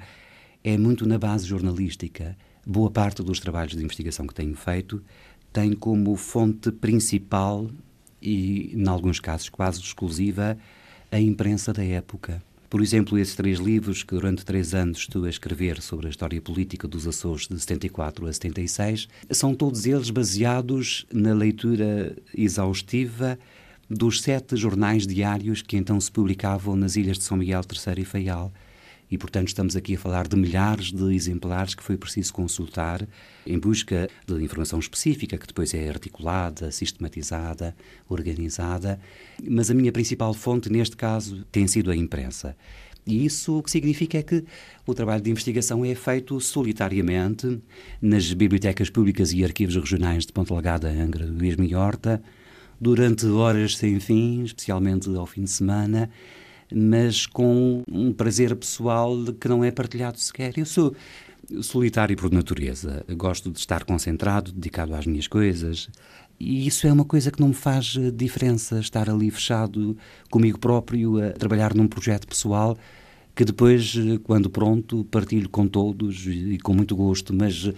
é 0.65 0.77
muito 0.77 1.07
na 1.07 1.19
base 1.19 1.47
jornalística. 1.47 2.37
Boa 2.67 2.91
parte 2.91 3.23
dos 3.23 3.41
trabalhos 3.41 3.75
de 3.75 3.83
investigação 3.83 4.27
que 4.27 4.35
tenho 4.35 4.55
feito 4.55 5.03
tem 5.53 5.75
como 5.75 6.17
fonte 6.17 6.73
principal 6.73 7.69
e, 8.21 8.73
em 8.75 8.89
alguns 8.89 9.21
casos, 9.21 9.49
quase 9.49 9.81
exclusiva, 9.81 10.57
a 11.11 11.21
imprensa 11.21 11.73
da 11.73 11.85
época. 11.85 12.43
Por 12.73 12.81
exemplo, 12.81 13.19
esses 13.19 13.35
três 13.35 13.59
livros 13.59 14.03
que 14.03 14.15
durante 14.15 14.47
três 14.47 14.73
anos 14.73 15.01
estou 15.01 15.27
a 15.27 15.29
escrever 15.29 15.83
sobre 15.83 16.07
a 16.07 16.09
história 16.09 16.41
política 16.41 16.89
dos 16.89 17.07
Açores 17.07 17.47
de 17.47 17.61
74 17.61 18.27
a 18.27 18.33
76, 18.33 19.09
são 19.31 19.55
todos 19.55 19.85
eles 19.85 20.09
baseados 20.09 21.05
na 21.13 21.35
leitura 21.35 22.17
exaustiva 22.35 23.39
dos 23.91 24.23
sete 24.23 24.57
jornais 24.57 25.07
diários 25.07 25.61
que 25.61 25.77
então 25.77 26.01
se 26.01 26.11
publicavam 26.11 26.75
nas 26.75 26.97
ilhas 26.97 27.19
de 27.19 27.25
São 27.25 27.37
Miguel 27.37 27.61
III 27.61 28.05
e 28.05 28.07
Faial 28.07 28.51
e, 29.13 29.19
portanto, 29.19 29.49
estamos 29.49 29.77
aqui 29.77 29.95
a 29.95 29.99
falar 29.99 30.27
de 30.27 30.35
milhares 30.35 30.91
de 30.91 31.15
exemplares 31.15 31.75
que 31.75 31.83
foi 31.83 31.99
preciso 31.99 32.33
consultar 32.33 33.07
em 33.47 33.59
busca 33.59 34.09
de 34.27 34.43
informação 34.43 34.79
específica, 34.79 35.37
que 35.37 35.47
depois 35.47 35.75
é 35.75 35.87
articulada, 35.87 36.71
sistematizada, 36.71 37.77
organizada. 38.09 38.99
Mas 39.47 39.71
a 39.71 39.75
minha 39.75 39.93
principal 39.93 40.33
fonte, 40.33 40.73
neste 40.73 40.97
caso, 40.97 41.45
tem 41.53 41.67
sido 41.67 41.91
a 41.91 41.95
imprensa. 41.97 42.57
E 43.07 43.27
isso 43.27 43.59
o 43.59 43.63
que 43.63 43.71
significa 43.71 44.17
é 44.17 44.23
que 44.23 44.47
o 44.87 44.95
trabalho 44.95 45.23
de 45.23 45.31
investigação 45.31 45.85
é 45.85 45.95
feito 45.95 46.41
solitariamente 46.41 47.61
nas 48.01 48.33
bibliotecas 48.33 48.89
públicas 48.89 49.31
e 49.35 49.45
arquivos 49.45 49.77
regionais 49.77 50.25
de 50.25 50.33
Ponta 50.33 50.55
Lagada, 50.55 50.89
Angra 50.89 51.27
do 51.27 51.45
Ismo 51.45 51.65
e 51.65 51.75
Horta, 51.75 52.23
durante 52.81 53.27
horas 53.27 53.77
sem 53.77 54.01
fim, 54.01 54.43
especialmente 54.43 55.15
ao 55.15 55.27
fim 55.27 55.45
de 55.45 55.51
semana, 55.51 56.09
mas 56.75 57.27
com 57.27 57.83
um 57.91 58.13
prazer 58.13 58.55
pessoal 58.57 59.17
que 59.41 59.49
não 59.49 59.65
é 59.65 59.71
partilhado 59.71 60.19
sequer. 60.19 60.57
Eu 60.57 60.67
sou 60.67 60.95
solitário 61.61 62.17
por 62.17 62.31
natureza, 62.31 63.05
gosto 63.17 63.51
de 63.51 63.59
estar 63.59 63.85
concentrado, 63.85 64.53
dedicado 64.53 64.95
às 64.95 65.07
minhas 65.07 65.27
coisas. 65.27 65.89
E 66.39 66.67
isso 66.67 66.87
é 66.87 66.93
uma 66.93 67.05
coisa 67.05 67.31
que 67.31 67.41
não 67.41 67.49
me 67.49 67.55
faz 67.55 67.97
diferença, 68.15 68.81
estar 68.81 69.09
ali 69.09 69.31
fechado 69.31 69.97
comigo 70.31 70.59
próprio, 70.59 71.23
a 71.23 71.31
trabalhar 71.31 71.75
num 71.75 71.87
projeto 71.87 72.27
pessoal 72.27 72.77
que 73.35 73.45
depois, 73.45 73.95
quando 74.25 74.51
pronto, 74.51 75.05
partilho 75.05 75.49
com 75.49 75.67
todos 75.67 76.27
e 76.27 76.59
com 76.59 76.75
muito 76.75 76.95
gosto, 76.95 77.33
mas 77.33 77.73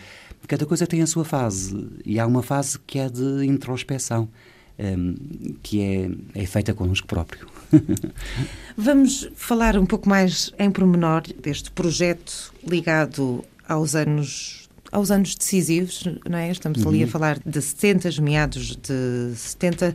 cada 0.48 0.66
coisa 0.66 0.86
tem 0.86 1.00
a 1.00 1.06
sua 1.06 1.24
fase 1.24 1.88
e 2.04 2.18
há 2.18 2.26
uma 2.26 2.42
fase 2.42 2.78
que 2.80 2.98
é 2.98 3.08
de 3.08 3.46
introspeção 3.46 4.28
um, 4.78 5.14
que 5.62 5.80
é, 5.80 6.42
é 6.42 6.46
feita 6.46 6.74
connosco 6.74 7.06
próprio. 7.06 7.46
Vamos 8.76 9.28
falar 9.34 9.76
um 9.76 9.86
pouco 9.86 10.08
mais 10.08 10.52
em 10.58 10.70
pormenor 10.70 11.22
deste 11.40 11.70
projeto 11.70 12.52
ligado 12.66 13.44
aos 13.68 13.94
anos 13.94 14.64
aos 14.92 15.10
anos 15.10 15.34
decisivos, 15.34 16.04
não 16.28 16.38
é? 16.38 16.52
Estamos 16.52 16.82
uhum. 16.82 16.88
ali 16.88 17.02
a 17.02 17.06
uhum. 17.06 17.10
falar 17.10 17.40
de 17.44 17.60
70, 17.60 18.22
meados 18.22 18.76
de 18.76 19.34
70. 19.34 19.92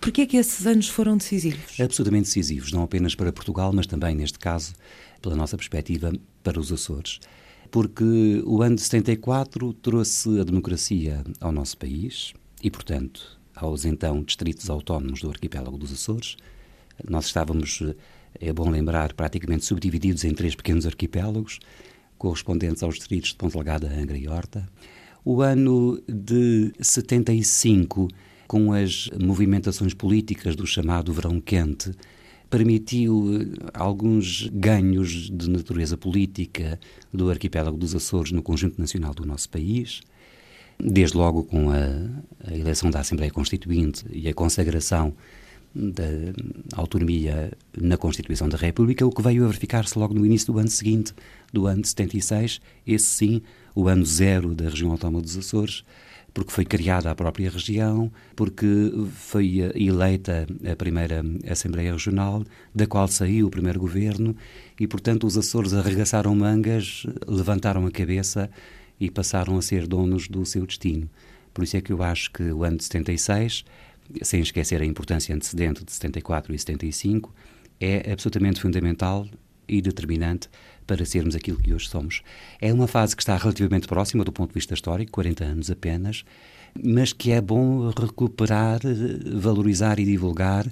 Porquê 0.00 0.22
é 0.22 0.26
que 0.26 0.38
esses 0.38 0.66
anos 0.66 0.88
foram 0.88 1.18
decisivos? 1.18 1.78
Absolutamente 1.78 2.24
decisivos, 2.24 2.72
não 2.72 2.82
apenas 2.82 3.14
para 3.14 3.30
Portugal, 3.30 3.70
mas 3.70 3.86
também, 3.86 4.14
neste 4.14 4.38
caso, 4.38 4.72
pela 5.20 5.36
nossa 5.36 5.58
perspectiva, 5.58 6.10
para 6.42 6.58
os 6.58 6.72
Açores. 6.72 7.20
Porque 7.70 8.42
o 8.46 8.62
ano 8.62 8.76
de 8.76 8.82
74 8.82 9.74
trouxe 9.74 10.40
a 10.40 10.44
democracia 10.44 11.22
ao 11.38 11.52
nosso 11.52 11.76
país 11.76 12.32
e, 12.62 12.70
portanto, 12.70 13.38
aos 13.54 13.84
então 13.84 14.22
distritos 14.22 14.68
autónomos 14.68 15.20
do 15.20 15.30
arquipélago 15.30 15.76
dos 15.76 15.92
Açores. 15.92 16.36
Nós 17.08 17.26
estávamos, 17.26 17.82
é 18.40 18.52
bom 18.52 18.68
lembrar, 18.70 19.12
praticamente 19.12 19.64
subdivididos 19.64 20.24
em 20.24 20.34
três 20.34 20.54
pequenos 20.54 20.86
arquipélagos, 20.86 21.60
correspondentes 22.18 22.82
aos 22.82 22.96
distritos 22.96 23.30
de 23.30 23.36
Ponte 23.36 23.56
Lagada, 23.56 23.88
Angra 23.88 24.16
e 24.16 24.28
Horta. 24.28 24.68
O 25.24 25.40
ano 25.40 26.00
de 26.06 26.72
75, 26.80 28.08
com 28.46 28.72
as 28.72 29.08
movimentações 29.20 29.94
políticas 29.94 30.54
do 30.54 30.66
chamado 30.66 31.12
Verão 31.12 31.40
Quente, 31.40 31.92
permitiu 32.50 33.40
eh, 33.40 33.70
alguns 33.72 34.48
ganhos 34.52 35.30
de 35.30 35.50
natureza 35.50 35.96
política 35.96 36.78
do 37.12 37.30
arquipélago 37.30 37.76
dos 37.76 37.94
Açores 37.94 38.32
no 38.32 38.42
conjunto 38.42 38.80
nacional 38.80 39.14
do 39.14 39.26
nosso 39.26 39.48
país 39.48 40.02
desde 40.78 41.16
logo 41.16 41.44
com 41.44 41.70
a, 41.70 42.50
a 42.50 42.56
eleição 42.56 42.90
da 42.90 43.00
Assembleia 43.00 43.30
Constituinte 43.30 44.04
e 44.10 44.28
a 44.28 44.34
consagração 44.34 45.14
da 45.74 46.04
autonomia 46.76 47.52
na 47.76 47.96
Constituição 47.96 48.48
da 48.48 48.56
República, 48.56 49.04
o 49.04 49.10
que 49.10 49.22
veio 49.22 49.44
a 49.44 49.48
verificar-se 49.48 49.98
logo 49.98 50.14
no 50.14 50.24
início 50.24 50.52
do 50.52 50.58
ano 50.58 50.68
seguinte, 50.68 51.12
do 51.52 51.66
ano 51.66 51.82
de 51.82 51.88
76, 51.88 52.60
esse 52.86 53.06
sim, 53.06 53.42
o 53.74 53.88
ano 53.88 54.06
zero 54.06 54.54
da 54.54 54.68
região 54.68 54.92
autónoma 54.92 55.20
dos 55.20 55.36
Açores, 55.36 55.82
porque 56.32 56.52
foi 56.52 56.64
criada 56.64 57.10
a 57.10 57.14
própria 57.14 57.50
região, 57.50 58.10
porque 58.36 58.92
foi 59.14 59.72
eleita 59.74 60.46
a 60.70 60.76
primeira 60.76 61.24
Assembleia 61.48 61.92
Regional, 61.92 62.44
da 62.74 62.86
qual 62.86 63.06
saiu 63.08 63.46
o 63.46 63.50
primeiro 63.50 63.80
governo, 63.80 64.34
e 64.78 64.86
portanto 64.86 65.26
os 65.26 65.36
Açores 65.36 65.72
arregaçaram 65.72 66.34
mangas, 66.34 67.04
levantaram 67.26 67.86
a 67.86 67.90
cabeça 67.90 68.50
e 68.98 69.10
passaram 69.10 69.56
a 69.56 69.62
ser 69.62 69.86
donos 69.86 70.28
do 70.28 70.44
seu 70.44 70.66
destino. 70.66 71.08
Por 71.52 71.64
isso 71.64 71.76
é 71.76 71.80
que 71.80 71.92
eu 71.92 72.02
acho 72.02 72.30
que 72.32 72.42
o 72.42 72.64
ano 72.64 72.78
de 72.78 72.84
76, 72.84 73.64
sem 74.22 74.40
esquecer 74.40 74.82
a 74.82 74.84
importância 74.84 75.34
antecedente 75.34 75.84
de 75.84 75.92
74 75.92 76.54
e 76.54 76.58
75, 76.58 77.34
é 77.80 78.12
absolutamente 78.12 78.60
fundamental 78.60 79.26
e 79.68 79.80
determinante 79.80 80.48
para 80.86 81.04
sermos 81.04 81.34
aquilo 81.34 81.58
que 81.58 81.72
hoje 81.72 81.88
somos. 81.88 82.22
É 82.60 82.72
uma 82.72 82.86
fase 82.86 83.16
que 83.16 83.22
está 83.22 83.36
relativamente 83.36 83.86
próxima 83.86 84.24
do 84.24 84.32
ponto 84.32 84.50
de 84.50 84.54
vista 84.54 84.74
histórico, 84.74 85.12
40 85.12 85.44
anos 85.44 85.70
apenas, 85.70 86.24
mas 86.82 87.12
que 87.12 87.30
é 87.30 87.40
bom 87.40 87.90
recuperar, 87.90 88.80
valorizar 89.40 89.98
e 89.98 90.04
divulgar 90.04 90.66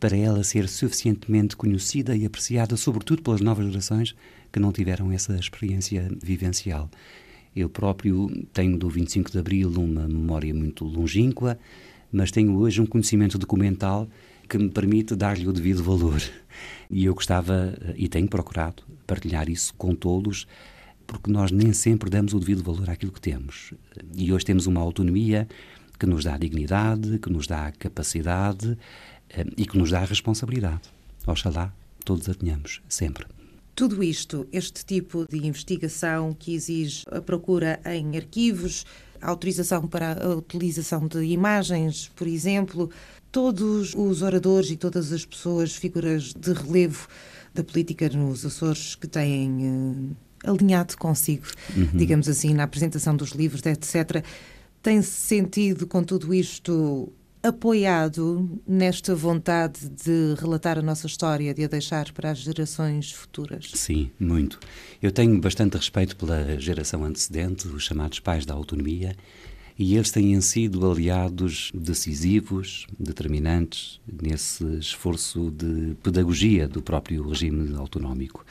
para 0.00 0.16
ela 0.16 0.42
ser 0.44 0.68
suficientemente 0.68 1.56
conhecida 1.56 2.16
e 2.16 2.26
apreciada, 2.26 2.76
sobretudo 2.76 3.22
pelas 3.22 3.40
novas 3.40 3.66
gerações 3.66 4.14
que 4.52 4.58
não 4.58 4.72
tiveram 4.72 5.12
essa 5.12 5.36
experiência 5.36 6.08
vivencial. 6.22 6.90
Eu 7.56 7.70
próprio 7.70 8.28
tenho 8.52 8.76
do 8.76 8.90
25 8.90 9.32
de 9.32 9.38
Abril 9.38 9.70
uma 9.70 10.06
memória 10.06 10.52
muito 10.52 10.84
longínqua, 10.84 11.58
mas 12.12 12.30
tenho 12.30 12.54
hoje 12.54 12.82
um 12.82 12.86
conhecimento 12.86 13.38
documental 13.38 14.06
que 14.46 14.58
me 14.58 14.68
permite 14.68 15.16
dar-lhe 15.16 15.48
o 15.48 15.52
devido 15.54 15.82
valor. 15.82 16.22
E 16.90 17.04
eu 17.04 17.14
gostava, 17.14 17.74
e 17.96 18.08
tenho 18.08 18.28
procurado, 18.28 18.82
partilhar 19.06 19.48
isso 19.48 19.74
com 19.74 19.94
todos, 19.94 20.46
porque 21.06 21.30
nós 21.30 21.50
nem 21.50 21.72
sempre 21.72 22.08
damos 22.08 22.32
o 22.32 22.38
devido 22.38 22.62
valor 22.62 22.88
àquilo 22.88 23.10
que 23.10 23.20
temos. 23.20 23.72
E 24.14 24.32
hoje 24.32 24.44
temos 24.44 24.66
uma 24.66 24.80
autonomia 24.80 25.48
que 25.98 26.06
nos 26.06 26.24
dá 26.24 26.36
dignidade, 26.36 27.18
que 27.18 27.30
nos 27.30 27.46
dá 27.46 27.72
capacidade 27.72 28.76
eh, 29.30 29.46
e 29.56 29.66
que 29.66 29.76
nos 29.76 29.90
dá 29.90 30.04
responsabilidade. 30.04 30.82
Oxalá 31.26 31.72
todos 32.04 32.28
a 32.28 32.34
tenhamos, 32.34 32.80
sempre. 32.88 33.26
Tudo 33.76 34.02
isto, 34.02 34.48
este 34.50 34.86
tipo 34.86 35.26
de 35.28 35.46
investigação 35.46 36.32
que 36.32 36.54
exige 36.54 37.04
a 37.10 37.20
procura 37.20 37.78
em 37.84 38.16
arquivos, 38.16 38.86
a 39.20 39.28
autorização 39.28 39.86
para 39.86 40.14
a 40.24 40.34
utilização 40.34 41.06
de 41.06 41.22
imagens, 41.24 42.10
por 42.16 42.26
exemplo, 42.26 42.88
todos 43.30 43.94
os 43.94 44.22
oradores 44.22 44.70
e 44.70 44.78
todas 44.78 45.12
as 45.12 45.26
pessoas, 45.26 45.76
figuras 45.76 46.32
de 46.32 46.54
relevo 46.54 47.06
da 47.52 47.62
política 47.62 48.08
nos 48.08 48.46
Açores 48.46 48.94
que 48.94 49.06
têm 49.06 49.68
uh, 49.68 50.16
alinhado 50.50 50.96
consigo, 50.96 51.44
uhum. 51.76 51.98
digamos 51.98 52.30
assim, 52.30 52.54
na 52.54 52.62
apresentação 52.62 53.14
dos 53.14 53.32
livros, 53.32 53.60
etc., 53.66 54.24
tem-se 54.82 55.10
sentido 55.10 55.86
com 55.86 56.02
tudo 56.02 56.32
isto 56.32 57.12
apoiado 57.46 58.60
nesta 58.66 59.14
vontade 59.14 59.88
de 59.88 60.34
relatar 60.38 60.78
a 60.78 60.82
nossa 60.82 61.06
história, 61.06 61.54
de 61.54 61.64
a 61.64 61.68
deixar 61.68 62.12
para 62.12 62.30
as 62.30 62.38
gerações 62.38 63.12
futuras? 63.12 63.70
Sim, 63.74 64.10
muito. 64.18 64.58
Eu 65.02 65.12
tenho 65.12 65.40
bastante 65.40 65.76
respeito 65.76 66.16
pela 66.16 66.58
geração 66.58 67.04
antecedente, 67.04 67.68
os 67.68 67.84
chamados 67.84 68.20
pais 68.20 68.44
da 68.44 68.54
autonomia, 68.54 69.16
e 69.78 69.94
eles 69.94 70.10
têm 70.10 70.40
sido 70.40 70.90
aliados 70.90 71.70
decisivos, 71.74 72.86
determinantes 72.98 74.00
nesse 74.10 74.64
esforço 74.78 75.50
de 75.50 75.94
pedagogia 76.02 76.66
do 76.66 76.80
próprio 76.80 77.28
regime 77.28 77.74
autonómico. 77.76 78.44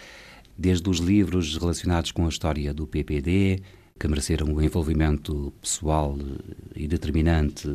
Desde 0.57 0.89
os 0.89 0.99
livros 0.99 1.57
relacionados 1.57 2.11
com 2.11 2.25
a 2.25 2.29
história 2.29 2.73
do 2.73 2.87
PPD, 2.87 3.61
que 3.97 4.09
mereceram 4.09 4.53
o 4.53 4.61
envolvimento 4.61 5.53
pessoal 5.61 6.17
e 6.75 6.85
determinante 6.85 7.65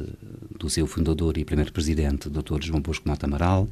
do 0.58 0.68
seu 0.68 0.86
fundador 0.86 1.38
e 1.38 1.46
primeiro 1.46 1.72
presidente, 1.72 2.28
Dr. 2.28 2.60
João 2.60 2.82
Bosco 2.82 3.08
Mota 3.08 3.24
Amaral, 3.24 3.66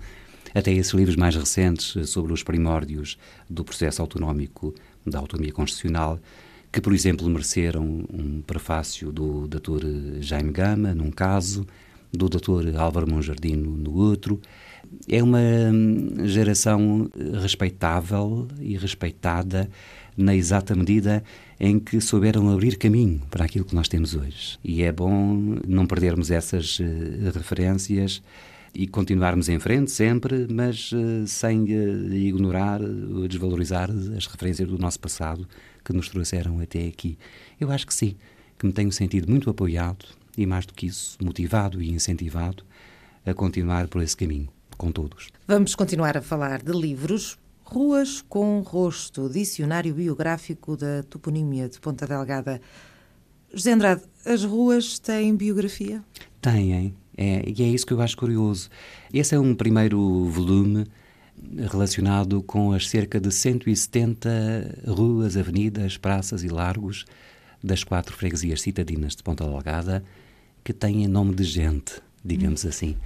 até 0.54 0.72
esses 0.72 0.94
livros 0.94 1.14
mais 1.14 1.36
recentes 1.36 2.08
sobre 2.08 2.32
os 2.32 2.42
primórdios 2.42 3.18
do 3.50 3.62
processo 3.62 4.00
autonómico 4.00 4.74
da 5.06 5.18
autonomia 5.18 5.52
constitucional, 5.52 6.18
que, 6.72 6.80
por 6.80 6.94
exemplo, 6.94 7.28
mereceram 7.28 7.84
um 8.10 8.40
prefácio 8.40 9.12
do 9.12 9.46
Dr. 9.46 9.84
Jaime 10.20 10.50
Gama, 10.50 10.94
num 10.94 11.10
caso, 11.10 11.66
do 12.10 12.30
Dr. 12.30 12.78
Álvaro 12.78 13.10
Monjardino, 13.10 13.70
no 13.70 13.94
outro. 13.94 14.40
É 15.06 15.22
uma 15.22 15.38
geração 16.24 17.10
respeitável 17.42 18.48
e 18.58 18.74
respeitada 18.78 19.68
na 20.18 20.34
exata 20.34 20.74
medida 20.74 21.22
em 21.60 21.78
que 21.78 22.00
souberam 22.00 22.50
abrir 22.50 22.76
caminho 22.76 23.22
para 23.30 23.44
aquilo 23.44 23.64
que 23.64 23.74
nós 23.74 23.88
temos 23.88 24.14
hoje. 24.14 24.58
E 24.64 24.82
é 24.82 24.90
bom 24.90 25.56
não 25.66 25.86
perdermos 25.86 26.30
essas 26.30 26.80
uh, 26.80 26.84
referências 27.32 28.20
e 28.74 28.86
continuarmos 28.86 29.48
em 29.48 29.58
frente 29.58 29.90
sempre, 29.90 30.46
mas 30.50 30.90
uh, 30.92 31.26
sem 31.26 31.62
uh, 31.62 32.12
ignorar 32.12 32.80
ou 32.82 33.26
desvalorizar 33.28 33.90
as 34.16 34.26
referências 34.26 34.68
do 34.68 34.76
nosso 34.76 34.98
passado 34.98 35.46
que 35.84 35.92
nos 35.92 36.08
trouxeram 36.08 36.60
até 36.60 36.86
aqui. 36.86 37.16
Eu 37.60 37.70
acho 37.70 37.86
que 37.86 37.94
sim, 37.94 38.16
que 38.58 38.66
me 38.66 38.72
tenho 38.72 38.90
sentido 38.92 39.30
muito 39.30 39.48
apoiado 39.48 40.04
e, 40.36 40.44
mais 40.46 40.66
do 40.66 40.74
que 40.74 40.86
isso, 40.86 41.16
motivado 41.22 41.80
e 41.80 41.90
incentivado 41.90 42.64
a 43.24 43.32
continuar 43.32 43.86
por 43.88 44.02
esse 44.02 44.16
caminho, 44.16 44.48
com 44.76 44.90
todos. 44.90 45.28
Vamos 45.46 45.74
continuar 45.74 46.16
a 46.16 46.22
falar 46.22 46.62
de 46.62 46.72
livros. 46.72 47.38
Ruas 47.70 48.22
com 48.22 48.60
Rosto, 48.60 49.28
Dicionário 49.28 49.94
Biográfico 49.94 50.74
da 50.74 51.02
Toponímia 51.02 51.68
de 51.68 51.78
Ponta 51.78 52.06
Delgada. 52.06 52.62
José 53.52 53.72
Andrade, 53.72 54.02
as 54.24 54.42
ruas 54.42 54.98
têm 54.98 55.36
biografia? 55.36 56.02
Têm, 56.40 56.94
é, 57.14 57.44
e 57.46 57.62
é 57.62 57.66
isso 57.66 57.86
que 57.86 57.92
eu 57.92 58.00
acho 58.00 58.16
curioso. 58.16 58.70
Esse 59.12 59.34
é 59.34 59.38
um 59.38 59.54
primeiro 59.54 60.24
volume 60.30 60.86
relacionado 61.70 62.42
com 62.42 62.72
as 62.72 62.88
cerca 62.88 63.20
de 63.20 63.30
170 63.30 64.84
ruas, 64.86 65.36
avenidas, 65.36 65.98
praças 65.98 66.42
e 66.42 66.48
largos 66.48 67.04
das 67.62 67.84
quatro 67.84 68.16
freguesias 68.16 68.62
citadinas 68.62 69.14
de 69.14 69.22
Ponta 69.22 69.44
Delgada 69.44 70.02
que 70.64 70.72
têm 70.72 71.06
nome 71.06 71.34
de 71.34 71.44
gente, 71.44 72.00
digamos 72.24 72.64
hum. 72.64 72.68
assim. 72.68 72.96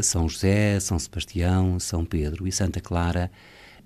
São 0.00 0.28
José, 0.28 0.78
São 0.78 1.00
Sebastião, 1.00 1.80
São 1.80 2.04
Pedro 2.04 2.46
e 2.46 2.52
Santa 2.52 2.80
Clara 2.80 3.28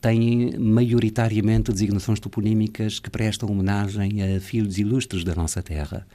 têm 0.00 0.56
maioritariamente 0.58 1.72
designações 1.72 2.20
toponímicas 2.20 2.98
que 2.98 3.10
prestam 3.10 3.50
homenagem 3.50 4.22
a 4.22 4.40
filhos 4.40 4.78
ilustres 4.78 5.24
da 5.24 5.34
nossa 5.34 5.62
terra. 5.62 6.06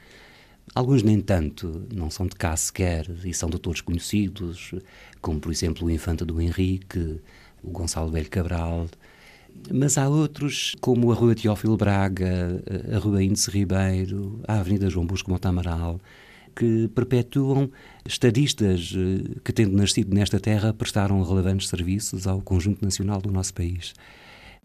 Alguns 0.74 1.02
nem 1.02 1.20
tanto, 1.20 1.86
não 1.92 2.10
são 2.10 2.26
de 2.26 2.34
cá 2.34 2.56
sequer 2.56 3.06
e 3.24 3.34
são 3.34 3.50
de 3.50 3.58
todos 3.58 3.80
conhecidos, 3.80 4.74
como 5.20 5.38
por 5.38 5.52
exemplo 5.52 5.86
o 5.86 5.90
Infante 5.90 6.24
do 6.24 6.40
Henrique, 6.40 7.20
o 7.62 7.70
Gonçalo 7.70 8.10
Velho 8.10 8.30
Cabral, 8.30 8.88
mas 9.70 9.96
há 9.98 10.08
outros, 10.08 10.74
como 10.80 11.12
a 11.12 11.14
Rua 11.14 11.34
Teófilo 11.34 11.76
Braga, 11.76 12.62
a 12.92 12.98
Rua 12.98 13.22
Índice 13.22 13.50
Ribeiro, 13.50 14.40
a 14.48 14.58
Avenida 14.58 14.90
João 14.90 15.06
Bosco 15.06 15.30
Montamaral, 15.30 16.00
que 16.54 16.88
perpetuam 16.88 17.70
estadistas 18.04 18.92
eh, 18.96 19.38
que, 19.42 19.52
tendo 19.52 19.76
nascido 19.76 20.14
nesta 20.14 20.38
terra, 20.38 20.72
prestaram 20.72 21.22
relevantes 21.22 21.68
serviços 21.68 22.26
ao 22.26 22.40
conjunto 22.40 22.84
nacional 22.84 23.20
do 23.20 23.30
nosso 23.30 23.54
país. 23.54 23.94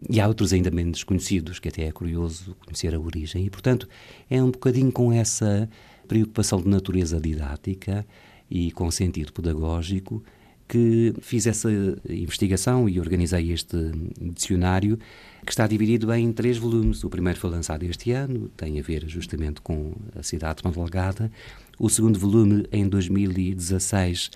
E 0.08 0.20
há 0.20 0.26
outros 0.26 0.52
ainda 0.52 0.70
menos 0.70 0.92
desconhecidos, 0.92 1.58
que 1.58 1.68
até 1.68 1.84
é 1.84 1.92
curioso 1.92 2.56
conhecer 2.64 2.94
a 2.94 3.00
origem. 3.00 3.44
E, 3.44 3.50
portanto, 3.50 3.88
é 4.30 4.42
um 4.42 4.50
bocadinho 4.50 4.90
com 4.90 5.12
essa 5.12 5.68
preocupação 6.08 6.60
de 6.60 6.68
natureza 6.68 7.20
didática 7.20 8.06
e 8.50 8.72
com 8.72 8.90
sentido 8.90 9.32
pedagógico 9.32 10.22
que 10.66 11.12
fiz 11.20 11.46
essa 11.46 11.68
investigação 12.08 12.88
e 12.88 13.00
organizei 13.00 13.50
este 13.50 13.76
dicionário, 14.20 14.98
que 15.44 15.52
está 15.52 15.66
dividido 15.66 16.12
em 16.12 16.32
três 16.32 16.58
volumes. 16.58 17.04
O 17.04 17.10
primeiro 17.10 17.38
foi 17.38 17.50
lançado 17.50 17.82
este 17.84 18.12
ano, 18.12 18.48
tem 18.56 18.78
a 18.78 18.82
ver 18.82 19.08
justamente 19.08 19.60
com 19.60 19.92
a 20.14 20.22
cidade 20.22 20.56
de 20.56 20.62
Ponta 20.62 21.32
O 21.78 21.88
segundo 21.88 22.18
volume, 22.18 22.66
em 22.72 22.88
2016, 22.88 24.30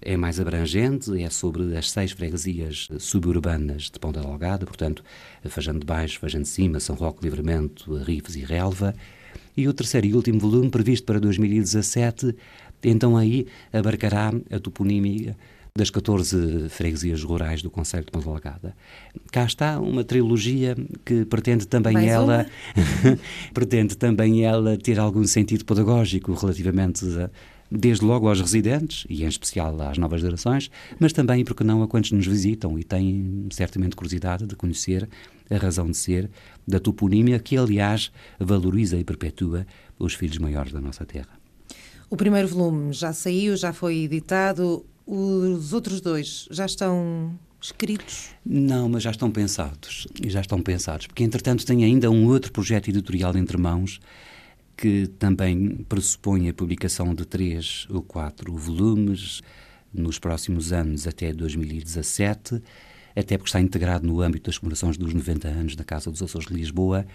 é 0.00 0.16
mais 0.16 0.38
abrangente, 0.38 1.22
é 1.22 1.30
sobre 1.30 1.76
as 1.76 1.90
seis 1.90 2.12
freguesias 2.12 2.88
suburbanas 2.98 3.84
de 3.84 3.98
Ponta 3.98 4.20
Delgada, 4.20 4.66
portanto, 4.66 5.02
Fajando 5.44 5.80
de 5.80 5.86
Baixo, 5.86 6.18
Fajando 6.20 6.44
de 6.44 6.50
Cima, 6.50 6.80
São 6.80 6.96
Roque, 6.96 7.24
Livramento, 7.24 7.94
Rifes 7.96 8.36
e 8.36 8.40
Relva. 8.40 8.94
E 9.56 9.66
o 9.66 9.72
terceiro 9.72 10.06
e 10.06 10.14
último 10.14 10.38
volume, 10.38 10.70
previsto 10.70 11.04
para 11.06 11.18
2017, 11.18 12.34
então 12.82 13.16
aí 13.16 13.46
abarcará 13.72 14.32
a 14.50 14.58
toponímia 14.58 15.36
das 15.76 15.90
14 15.90 16.68
freguesias 16.70 17.22
rurais 17.22 17.62
do 17.62 17.70
Conselho 17.70 18.04
de 18.04 18.10
Ponta 18.10 18.74
Cá 19.30 19.44
está 19.44 19.78
uma 19.78 20.02
trilogia 20.02 20.74
que 21.04 21.24
pretende 21.24 21.66
também 21.66 21.92
Mais 21.92 22.08
ela 22.08 22.46
pretende 23.52 23.96
também 23.96 24.44
ela 24.44 24.76
ter 24.76 24.98
algum 24.98 25.24
sentido 25.24 25.64
pedagógico 25.64 26.32
relativamente 26.32 27.04
a, 27.18 27.30
desde 27.70 28.04
logo 28.04 28.28
aos 28.28 28.40
residentes 28.40 29.04
e 29.08 29.24
em 29.24 29.28
especial 29.28 29.80
às 29.82 29.98
novas 29.98 30.20
gerações, 30.20 30.70
mas 30.98 31.12
também 31.12 31.44
porque 31.44 31.64
não 31.64 31.82
a 31.82 31.88
quantos 31.88 32.12
nos 32.12 32.26
visitam 32.26 32.78
e 32.78 32.84
têm 32.84 33.46
certamente 33.50 33.96
curiosidade 33.96 34.46
de 34.46 34.56
conhecer 34.56 35.08
a 35.50 35.56
razão 35.56 35.90
de 35.90 35.96
ser 35.96 36.30
da 36.66 36.80
toponímia 36.80 37.38
que 37.38 37.56
aliás 37.56 38.10
valoriza 38.38 38.96
e 38.96 39.04
perpetua 39.04 39.66
os 39.98 40.14
filhos 40.14 40.38
maiores 40.38 40.72
da 40.72 40.80
nossa 40.80 41.04
terra. 41.04 41.36
O 42.08 42.16
primeiro 42.16 42.46
volume 42.48 42.92
já 42.92 43.12
saiu, 43.12 43.56
já 43.56 43.72
foi 43.72 44.04
editado. 44.04 44.84
Os 45.06 45.72
outros 45.72 46.00
dois 46.00 46.48
já 46.50 46.66
estão 46.66 47.38
escritos? 47.60 48.30
Não, 48.44 48.88
mas 48.88 49.02
já 49.02 49.10
estão 49.10 49.30
pensados. 49.30 50.06
Já 50.26 50.40
estão 50.40 50.60
pensados. 50.60 51.06
Porque, 51.06 51.22
entretanto, 51.22 51.64
tenho 51.64 51.84
ainda 51.84 52.10
um 52.10 52.26
outro 52.26 52.52
projeto 52.52 52.88
editorial 52.88 53.36
entre 53.36 53.56
mãos 53.56 54.00
que 54.76 55.06
também 55.18 55.84
pressupõe 55.88 56.48
a 56.48 56.54
publicação 56.54 57.14
de 57.14 57.24
três 57.24 57.86
ou 57.88 58.02
quatro 58.02 58.54
volumes 58.54 59.40
nos 59.92 60.18
próximos 60.18 60.72
anos 60.72 61.06
até 61.06 61.32
2017, 61.32 62.62
até 63.14 63.38
porque 63.38 63.48
está 63.48 63.60
integrado 63.60 64.06
no 64.06 64.20
âmbito 64.20 64.50
das 64.50 64.58
comemorações 64.58 64.98
dos 64.98 65.14
90 65.14 65.48
anos 65.48 65.76
da 65.76 65.84
Casa 65.84 66.10
dos 66.10 66.20
Açores 66.20 66.48
de 66.48 66.54
Lisboa 66.54 67.06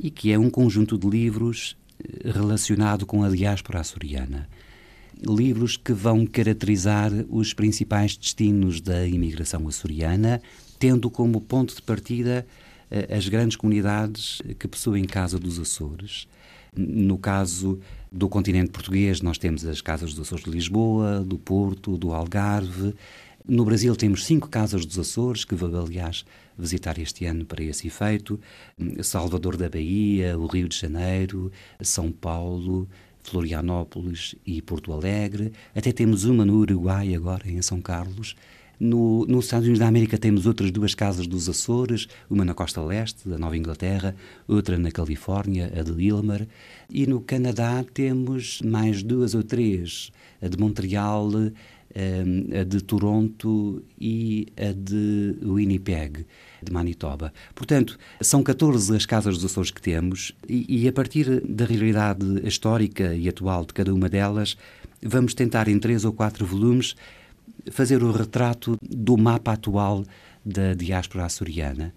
e 0.00 0.10
que 0.10 0.32
é 0.32 0.38
um 0.38 0.48
conjunto 0.48 0.96
de 0.96 1.06
livros 1.06 1.76
eh, 1.98 2.30
relacionado 2.30 3.04
com 3.04 3.22
a 3.22 3.28
diáspora 3.28 3.80
açoriana. 3.80 4.48
Livros 5.22 5.76
que 5.76 5.92
vão 5.92 6.26
caracterizar 6.26 7.10
os 7.28 7.52
principais 7.52 8.16
destinos 8.16 8.80
da 8.80 9.06
imigração 9.06 9.66
açoriana, 9.68 10.40
tendo 10.78 11.10
como 11.10 11.40
ponto 11.40 11.74
de 11.74 11.82
partida 11.82 12.46
eh, 12.90 13.16
as 13.16 13.28
grandes 13.28 13.56
comunidades 13.56 14.42
que 14.58 14.68
possuem 14.68 15.04
Casa 15.04 15.38
dos 15.38 15.58
Açores. 15.58 16.26
No 16.76 17.16
caso 17.16 17.78
do 18.10 18.28
continente 18.28 18.70
português, 18.70 19.20
nós 19.20 19.38
temos 19.38 19.64
as 19.64 19.80
Casas 19.80 20.12
dos 20.12 20.26
Açores 20.26 20.44
de 20.44 20.50
Lisboa, 20.50 21.20
do 21.20 21.38
Porto, 21.38 21.96
do 21.96 22.12
Algarve. 22.12 22.94
No 23.46 23.64
Brasil 23.64 23.94
temos 23.94 24.24
cinco 24.24 24.48
Casas 24.48 24.84
dos 24.84 24.98
Açores, 24.98 25.44
que 25.44 25.54
vou, 25.54 25.68
aliás, 25.76 26.24
visitar 26.58 26.98
este 26.98 27.26
ano 27.26 27.44
para 27.44 27.62
esse 27.62 27.86
efeito. 27.86 28.40
Salvador 29.02 29.56
da 29.56 29.68
Bahia, 29.68 30.38
o 30.38 30.46
Rio 30.46 30.68
de 30.68 30.76
Janeiro, 30.76 31.52
São 31.80 32.10
Paulo, 32.10 32.88
Florianópolis 33.24 34.36
e 34.46 34.62
Porto 34.62 34.92
Alegre. 34.92 35.52
Até 35.74 35.90
temos 35.92 36.24
uma 36.24 36.44
no 36.44 36.56
Uruguai 36.58 37.14
agora, 37.14 37.50
em 37.50 37.60
São 37.62 37.80
Carlos. 37.80 38.36
No, 38.78 39.24
nos 39.26 39.44
Estados 39.44 39.66
Unidos 39.66 39.78
da 39.78 39.86
América 39.86 40.18
temos 40.18 40.46
outras 40.46 40.70
duas 40.70 40.94
casas 40.94 41.26
dos 41.26 41.48
Açores, 41.48 42.08
uma 42.28 42.44
na 42.44 42.54
costa 42.54 42.82
leste 42.82 43.28
da 43.28 43.38
Nova 43.38 43.56
Inglaterra, 43.56 44.16
outra 44.48 44.76
na 44.76 44.90
Califórnia, 44.90 45.72
a 45.74 45.82
de 45.82 46.02
Ilmer, 46.02 46.46
e 46.90 47.06
no 47.06 47.20
Canadá 47.20 47.84
temos 47.94 48.60
mais 48.62 49.02
duas 49.02 49.34
ou 49.34 49.44
três, 49.44 50.10
a 50.42 50.48
de 50.48 50.58
Montreal, 50.58 51.30
a 52.60 52.64
de 52.64 52.82
Toronto 52.82 53.82
e 54.00 54.46
a 54.56 54.72
de 54.72 55.36
Winnipeg, 55.42 56.26
de 56.62 56.72
Manitoba. 56.72 57.32
Portanto, 57.54 57.98
são 58.20 58.42
14 58.42 58.96
as 58.96 59.06
casas 59.06 59.36
dos 59.36 59.44
Açores 59.44 59.70
que 59.70 59.80
temos 59.80 60.32
e, 60.48 60.82
e 60.82 60.88
a 60.88 60.92
partir 60.92 61.40
da 61.40 61.64
realidade 61.64 62.46
histórica 62.46 63.14
e 63.14 63.28
atual 63.28 63.64
de 63.64 63.74
cada 63.74 63.94
uma 63.94 64.08
delas, 64.08 64.56
vamos 65.02 65.34
tentar 65.34 65.68
em 65.68 65.78
três 65.78 66.04
ou 66.04 66.12
quatro 66.12 66.44
volumes 66.44 66.94
fazer 67.70 68.02
o 68.02 68.10
retrato 68.10 68.76
do 68.82 69.16
mapa 69.16 69.52
atual 69.52 70.04
da 70.44 70.74
diáspora 70.74 71.24
açoriana 71.24 71.94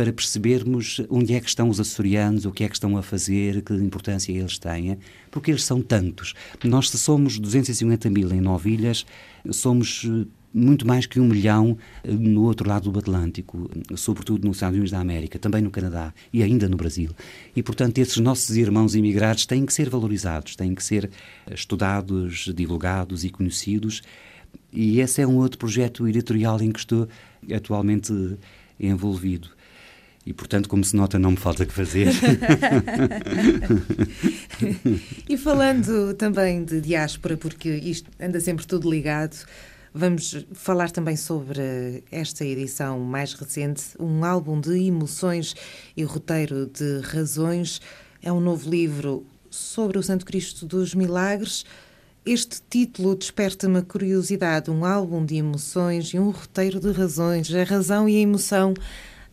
para 0.00 0.14
percebermos 0.14 1.02
onde 1.10 1.34
é 1.34 1.40
que 1.40 1.48
estão 1.50 1.68
os 1.68 1.78
açorianos, 1.78 2.46
o 2.46 2.50
que 2.50 2.64
é 2.64 2.68
que 2.70 2.74
estão 2.74 2.96
a 2.96 3.02
fazer, 3.02 3.60
que 3.60 3.74
importância 3.74 4.32
eles 4.32 4.56
têm, 4.56 4.96
porque 5.30 5.50
eles 5.50 5.62
são 5.62 5.82
tantos. 5.82 6.32
Nós, 6.64 6.88
se 6.88 6.96
somos 6.96 7.38
250 7.38 8.08
mil 8.08 8.32
em 8.32 8.40
nove 8.40 8.70
ilhas, 8.70 9.04
somos 9.50 10.06
eh, 10.06 10.26
muito 10.54 10.86
mais 10.86 11.04
que 11.04 11.20
um 11.20 11.26
milhão 11.26 11.76
eh, 12.02 12.12
no 12.12 12.44
outro 12.44 12.66
lado 12.66 12.90
do 12.90 12.98
Atlântico, 12.98 13.70
sobretudo 13.94 14.48
nos 14.48 14.56
Estados 14.56 14.74
Unidos 14.74 14.90
da 14.90 15.00
América, 15.00 15.38
também 15.38 15.60
no 15.60 15.70
Canadá 15.70 16.14
e 16.32 16.42
ainda 16.42 16.66
no 16.66 16.78
Brasil. 16.78 17.10
E, 17.54 17.62
portanto, 17.62 17.98
esses 17.98 18.16
nossos 18.16 18.56
irmãos 18.56 18.94
imigrados 18.94 19.44
têm 19.44 19.66
que 19.66 19.74
ser 19.74 19.90
valorizados, 19.90 20.56
têm 20.56 20.74
que 20.74 20.82
ser 20.82 21.10
estudados, 21.52 22.50
divulgados 22.54 23.22
e 23.22 23.28
conhecidos 23.28 24.00
e 24.72 24.98
esse 24.98 25.20
é 25.20 25.26
um 25.26 25.36
outro 25.36 25.58
projeto 25.58 26.08
editorial 26.08 26.58
em 26.62 26.72
que 26.72 26.78
estou 26.78 27.06
atualmente 27.54 28.14
envolvido. 28.80 29.59
E, 30.24 30.34
portanto, 30.34 30.68
como 30.68 30.84
se 30.84 30.94
nota, 30.94 31.18
não 31.18 31.30
me 31.30 31.36
falta 31.36 31.64
que 31.64 31.72
fazer. 31.72 32.08
e 35.28 35.36
falando 35.38 36.14
também 36.14 36.62
de 36.62 36.80
diáspora, 36.80 37.36
porque 37.36 37.70
isto 37.70 38.10
anda 38.20 38.38
sempre 38.38 38.66
tudo 38.66 38.90
ligado, 38.90 39.36
vamos 39.94 40.46
falar 40.52 40.90
também 40.90 41.16
sobre 41.16 42.04
esta 42.12 42.44
edição 42.44 43.00
mais 43.00 43.32
recente, 43.32 43.84
um 43.98 44.22
álbum 44.24 44.60
de 44.60 44.78
emoções 44.86 45.54
e 45.96 46.04
roteiro 46.04 46.66
de 46.66 47.00
razões. 47.00 47.80
É 48.22 48.30
um 48.30 48.40
novo 48.40 48.68
livro 48.68 49.24
sobre 49.50 49.98
o 49.98 50.02
Santo 50.02 50.26
Cristo 50.26 50.66
dos 50.66 50.94
Milagres. 50.94 51.64
Este 52.26 52.60
título 52.68 53.16
desperta-me 53.16 53.80
curiosidade, 53.80 54.70
um 54.70 54.84
álbum 54.84 55.24
de 55.24 55.36
emoções 55.36 56.08
e 56.08 56.18
um 56.18 56.28
roteiro 56.28 56.78
de 56.78 56.92
razões. 56.92 57.52
A 57.54 57.64
razão 57.64 58.06
e 58.06 58.16
a 58.16 58.20
emoção 58.20 58.74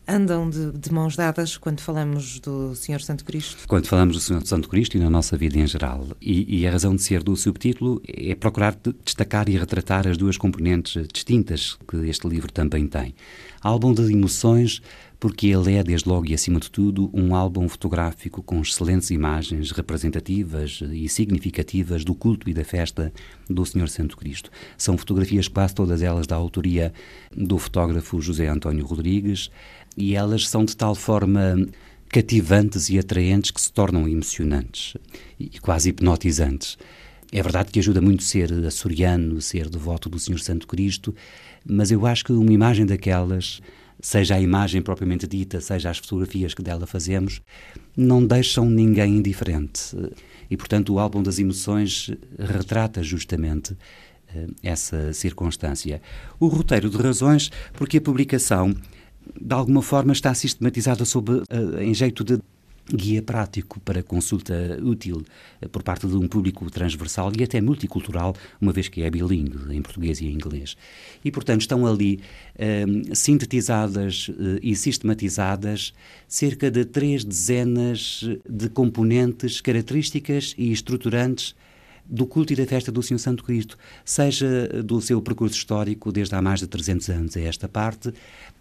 andam 0.08 0.48
de, 0.48 0.72
de, 0.72 0.92
mãos 0.92 1.14
dadas 1.14 1.56
quando 1.56 1.80
falamos 1.80 2.40
do 2.40 2.74
Senhor 2.74 3.00
Santo 3.00 3.24
Cristo? 3.24 3.68
Quando 3.68 3.86
falamos 3.86 4.16
do 4.16 4.20
Senhor 4.20 4.44
Santo 4.46 4.68
Cristo 4.68 4.96
e 4.96 5.00
na 5.00 5.10
nossa 5.10 5.36
vida 5.36 5.58
em 5.58 5.66
geral. 5.66 6.06
E, 6.20 6.60
e, 6.60 6.66
a 6.66 6.70
razão 6.70 6.96
de 6.96 7.02
ser 7.02 7.22
do 7.22 7.36
subtítulo 7.36 8.00
é 8.06 8.34
procurar 8.34 8.76
destacar 9.04 9.48
e 9.48 9.58
retratar 9.58 10.08
as 10.08 10.16
duas 10.16 10.38
componentes 10.38 11.06
distintas 11.12 11.78
que 11.86 11.96
este 12.08 12.26
livro 12.26 12.50
também 12.50 12.86
tem. 12.86 13.14
Álbum 13.60 13.92
de 13.92 14.10
emoções 14.10 14.80
porque 15.20 15.48
ele 15.48 15.74
é, 15.74 15.82
desde 15.82 16.08
logo 16.08 16.26
e 16.26 16.34
acima 16.34 16.60
de 16.60 16.70
tudo, 16.70 17.10
um 17.12 17.34
álbum 17.34 17.68
fotográfico 17.68 18.42
com 18.42 18.60
excelentes 18.60 19.10
imagens 19.10 19.72
representativas 19.72 20.80
e 20.92 21.08
significativas 21.08 22.04
do 22.04 22.14
culto 22.14 22.48
e 22.48 22.54
da 22.54 22.64
festa 22.64 23.12
do 23.50 23.64
Senhor 23.66 23.88
Santo 23.88 24.16
Cristo. 24.16 24.50
São 24.76 24.96
fotografias, 24.96 25.48
quase 25.48 25.74
todas 25.74 26.02
elas, 26.02 26.26
da 26.26 26.36
autoria 26.36 26.92
do 27.36 27.58
fotógrafo 27.58 28.20
José 28.20 28.46
António 28.46 28.86
Rodrigues, 28.86 29.50
e 29.96 30.14
elas 30.14 30.48
são 30.48 30.64
de 30.64 30.76
tal 30.76 30.94
forma 30.94 31.66
cativantes 32.08 32.88
e 32.88 32.98
atraentes 32.98 33.50
que 33.50 33.60
se 33.60 33.72
tornam 33.72 34.08
emocionantes 34.08 34.94
e 35.38 35.58
quase 35.60 35.90
hipnotizantes. 35.90 36.78
É 37.30 37.42
verdade 37.42 37.70
que 37.70 37.78
ajuda 37.78 38.00
muito 38.00 38.22
ser 38.22 38.50
açoriano, 38.66 39.40
ser 39.42 39.68
devoto 39.68 40.08
do 40.08 40.18
Senhor 40.18 40.38
Santo 40.40 40.66
Cristo, 40.66 41.14
mas 41.64 41.90
eu 41.90 42.06
acho 42.06 42.24
que 42.24 42.32
uma 42.32 42.52
imagem 42.52 42.86
daquelas 42.86 43.60
seja 44.00 44.36
a 44.36 44.40
imagem 44.40 44.80
propriamente 44.80 45.26
dita, 45.26 45.60
seja 45.60 45.90
as 45.90 45.98
fotografias 45.98 46.54
que 46.54 46.62
dela 46.62 46.86
fazemos, 46.86 47.42
não 47.96 48.24
deixam 48.24 48.64
ninguém 48.64 49.16
indiferente. 49.16 49.96
E, 50.50 50.56
portanto, 50.56 50.94
o 50.94 50.98
álbum 50.98 51.22
das 51.22 51.38
emoções 51.38 52.10
retrata 52.38 53.02
justamente 53.02 53.72
uh, 53.72 54.54
essa 54.62 55.12
circunstância. 55.12 56.00
O 56.38 56.46
roteiro 56.46 56.88
de 56.88 56.96
razões, 56.96 57.50
porque 57.74 57.98
a 57.98 58.00
publicação, 58.00 58.74
de 59.40 59.54
alguma 59.54 59.82
forma, 59.82 60.12
está 60.12 60.32
sistematizada 60.34 61.04
sob, 61.04 61.32
uh, 61.32 61.44
em 61.80 61.94
jeito 61.94 62.24
de 62.24 62.38
guia 62.94 63.22
prático 63.22 63.78
para 63.80 64.02
consulta 64.02 64.78
útil 64.82 65.22
eh, 65.60 65.68
por 65.68 65.82
parte 65.82 66.06
de 66.06 66.16
um 66.16 66.26
público 66.26 66.70
transversal 66.70 67.30
e 67.38 67.42
até 67.42 67.60
multicultural, 67.60 68.34
uma 68.60 68.72
vez 68.72 68.88
que 68.88 69.02
é 69.02 69.10
bilingue, 69.10 69.74
em 69.74 69.82
português 69.82 70.20
e 70.20 70.26
em 70.26 70.32
inglês. 70.32 70.76
E, 71.24 71.30
portanto, 71.30 71.60
estão 71.60 71.86
ali 71.86 72.20
um, 72.58 73.14
sintetizadas 73.14 74.28
uh, 74.28 74.58
e 74.62 74.74
sistematizadas 74.74 75.92
cerca 76.26 76.70
de 76.70 76.84
três 76.84 77.24
dezenas 77.24 78.24
de 78.48 78.68
componentes 78.70 79.60
características 79.60 80.54
e 80.56 80.72
estruturantes 80.72 81.54
do 82.08 82.26
culto 82.26 82.52
e 82.52 82.56
da 82.56 82.66
festa 82.66 82.90
do 82.90 83.02
Senhor 83.02 83.18
Santo 83.18 83.44
Cristo, 83.44 83.76
seja 84.04 84.82
do 84.82 85.00
seu 85.00 85.20
percurso 85.20 85.56
histórico 85.56 86.10
desde 86.10 86.34
há 86.34 86.40
mais 86.40 86.60
de 86.60 86.66
300 86.66 87.10
anos 87.10 87.36
a 87.36 87.40
esta 87.40 87.68
parte, 87.68 88.12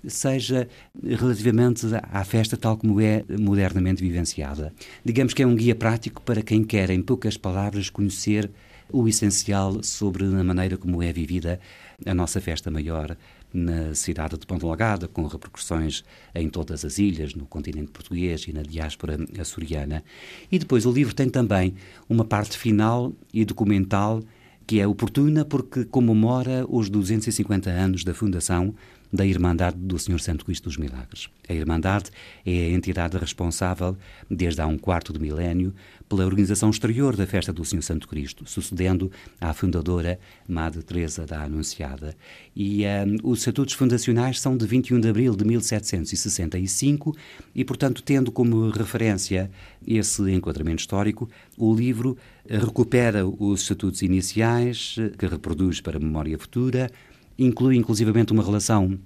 seja 0.05 0.67
relativamente 1.01 1.85
à 2.11 2.23
festa 2.23 2.57
tal 2.57 2.77
como 2.77 2.99
é 2.99 3.23
modernamente 3.39 4.01
vivenciada. 4.01 4.73
Digamos 5.03 5.33
que 5.33 5.43
é 5.43 5.47
um 5.47 5.55
guia 5.55 5.75
prático 5.75 6.21
para 6.21 6.41
quem 6.41 6.63
quer, 6.63 6.89
em 6.89 7.01
poucas 7.01 7.37
palavras, 7.37 7.89
conhecer 7.89 8.51
o 8.91 9.07
essencial 9.07 9.83
sobre 9.83 10.25
a 10.25 10.43
maneira 10.43 10.77
como 10.77 11.01
é 11.01 11.11
vivida 11.11 11.59
a 12.05 12.13
nossa 12.13 12.39
festa 12.39 12.71
maior 12.71 13.17
na 13.53 13.93
cidade 13.95 14.37
de 14.37 14.45
Ponta 14.45 14.65
Lagada, 14.65 15.07
com 15.07 15.25
repercussões 15.25 16.03
em 16.35 16.49
todas 16.49 16.83
as 16.83 16.97
ilhas, 16.97 17.33
no 17.33 17.45
continente 17.45 17.91
português 17.91 18.45
e 18.47 18.53
na 18.53 18.61
diáspora 18.61 19.17
açoriana. 19.39 20.03
E 20.51 20.59
depois 20.59 20.85
o 20.85 20.91
livro 20.91 21.15
tem 21.15 21.29
também 21.29 21.73
uma 22.09 22.25
parte 22.25 22.57
final 22.57 23.13
e 23.33 23.45
documental 23.45 24.21
que 24.67 24.81
é 24.81 24.87
oportuna 24.87 25.45
porque 25.45 25.85
comemora 25.85 26.65
os 26.67 26.89
250 26.89 27.69
anos 27.69 28.03
da 28.03 28.13
fundação 28.13 28.75
da 29.11 29.25
Irmandade 29.25 29.77
do 29.77 29.97
Senhor 29.97 30.19
Santo 30.19 30.43
Cristo 30.43 30.65
dos 30.65 30.75
Milagres. 30.75 31.29
A 31.47 31.53
Irmandade 31.53 32.11
é 32.45 32.51
a 32.51 32.69
entidade 32.71 33.17
responsável, 33.17 33.95
desde 34.29 34.61
há 34.61 34.67
um 34.67 34.77
quarto 34.77 35.13
de 35.13 35.19
milénio, 35.19 35.73
pela 36.07 36.25
organização 36.25 36.69
exterior 36.69 37.15
da 37.15 37.27
festa 37.27 37.51
do 37.51 37.63
Senhor 37.65 37.81
Santo 37.81 38.07
Cristo, 38.07 38.43
sucedendo 38.47 39.11
à 39.39 39.53
fundadora 39.53 40.19
Madre 40.47 40.81
Teresa 40.81 41.25
da 41.25 41.43
Anunciada. 41.43 42.15
E 42.55 42.83
um, 42.85 43.29
os 43.29 43.39
estatutos 43.39 43.73
fundacionais 43.73 44.39
são 44.39 44.55
de 44.55 44.65
21 44.65 44.99
de 44.99 45.09
abril 45.09 45.35
de 45.35 45.45
1765 45.45 47.15
e, 47.53 47.65
portanto, 47.65 48.01
tendo 48.01 48.31
como 48.31 48.69
referência 48.69 49.51
esse 49.85 50.21
enquadramento 50.31 50.81
histórico, 50.81 51.29
o 51.57 51.73
livro 51.75 52.17
recupera 52.49 53.25
os 53.25 53.61
estatutos 53.61 54.01
iniciais, 54.01 54.95
que 55.17 55.25
reproduz 55.25 55.81
para 55.81 55.97
a 55.97 55.99
memória 55.99 56.37
futura, 56.37 56.89
inclui 57.37 57.75
inclusivamente 57.75 58.31
uma 58.31 58.43
relação 58.43 58.97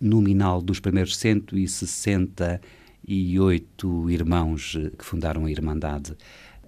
nominal 0.00 0.60
dos 0.62 0.80
primeiros 0.80 1.16
168 3.10 4.08
irmãos 4.10 4.78
que 4.96 5.04
fundaram 5.04 5.44
a 5.44 5.50
Irmandade 5.50 6.16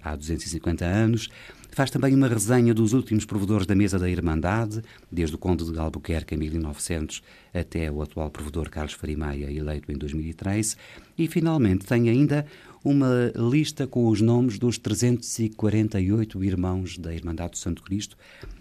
há 0.03 0.13
250 0.13 0.83
anos. 0.83 1.29
Faz 1.71 1.89
também 1.89 2.13
uma 2.13 2.27
resenha 2.27 2.73
dos 2.73 2.91
últimos 2.91 3.25
provedores 3.25 3.65
da 3.65 3.73
mesa 3.73 3.97
da 3.97 4.09
Irmandade, 4.09 4.81
desde 5.09 5.35
o 5.35 5.39
Conde 5.39 5.63
de 5.71 5.79
Albuquerque 5.79 6.35
em 6.35 6.37
1900 6.37 7.23
até 7.53 7.89
o 7.89 8.01
atual 8.01 8.29
provedor 8.29 8.69
Carlos 8.69 8.93
Farimaia, 8.93 9.49
eleito 9.49 9.91
em 9.91 9.95
2003. 9.95 10.77
E, 11.17 11.27
finalmente, 11.27 11.85
tem 11.85 12.09
ainda 12.09 12.45
uma 12.83 13.31
lista 13.35 13.87
com 13.87 14.07
os 14.07 14.19
nomes 14.19 14.59
dos 14.59 14.77
348 14.77 16.43
irmãos 16.43 16.97
da 16.97 17.13
Irmandade 17.13 17.51
do 17.51 17.57
Santo 17.57 17.81
Cristo, 17.81 18.17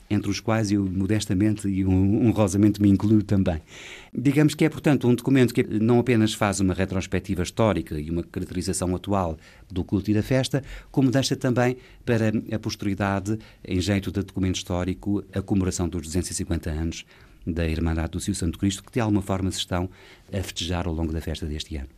entre 0.09 0.31
os 0.31 0.41
quais 0.41 0.71
eu 0.71 0.85
modestamente 0.85 1.69
e 1.69 1.85
honrosamente 1.85 2.81
me 2.81 2.89
incluo 2.89 3.23
também. 3.23 3.61
Digamos 4.15 4.55
que 4.55 4.65
é, 4.65 4.69
portanto, 4.69 5.09
um 5.09 5.15
documento 5.15 5.55
que 5.55 5.65
não 5.65 5.99
apenas 5.99 6.35
faz 6.35 6.61
uma 6.61 6.75
retrospectiva 6.75 7.43
histórica 7.43 7.99
e 7.99 8.11
uma 8.11 8.23
caracterização 8.23 8.95
atual 8.95 9.39
do 9.71 9.83
culto 9.83 10.11
e 10.11 10.15
da 10.15 10.23
festa, 10.23 10.63
como 10.91 11.11
deixa 11.11 11.35
também 11.35 11.77
para 12.05 12.33
a 12.55 12.59
posteridade, 12.59 13.39
em 13.67 13.81
jeito 13.81 14.13
de 14.13 14.23
documento 14.23 14.57
histórico, 14.57 15.25
a 15.33 15.41
comemoração 15.41 15.89
dos 15.89 16.03
250 16.03 16.71
anos 16.71 17.05
da 17.47 17.67
Irmandade 17.67 18.13
do 18.13 18.21
Cio 18.21 18.35
Santo 18.35 18.59
Cristo, 18.59 18.85
que 18.85 18.93
de 18.93 19.01
alguma 19.01 19.23
forma 19.23 19.51
se 19.51 19.59
estão 19.59 19.91
a 20.33 20.43
festejar 20.43 20.87
ao 20.87 20.95
longo 20.95 21.13
da 21.13 21.21
festa 21.21 21.47
deste 21.47 21.77
ano. 21.77 21.89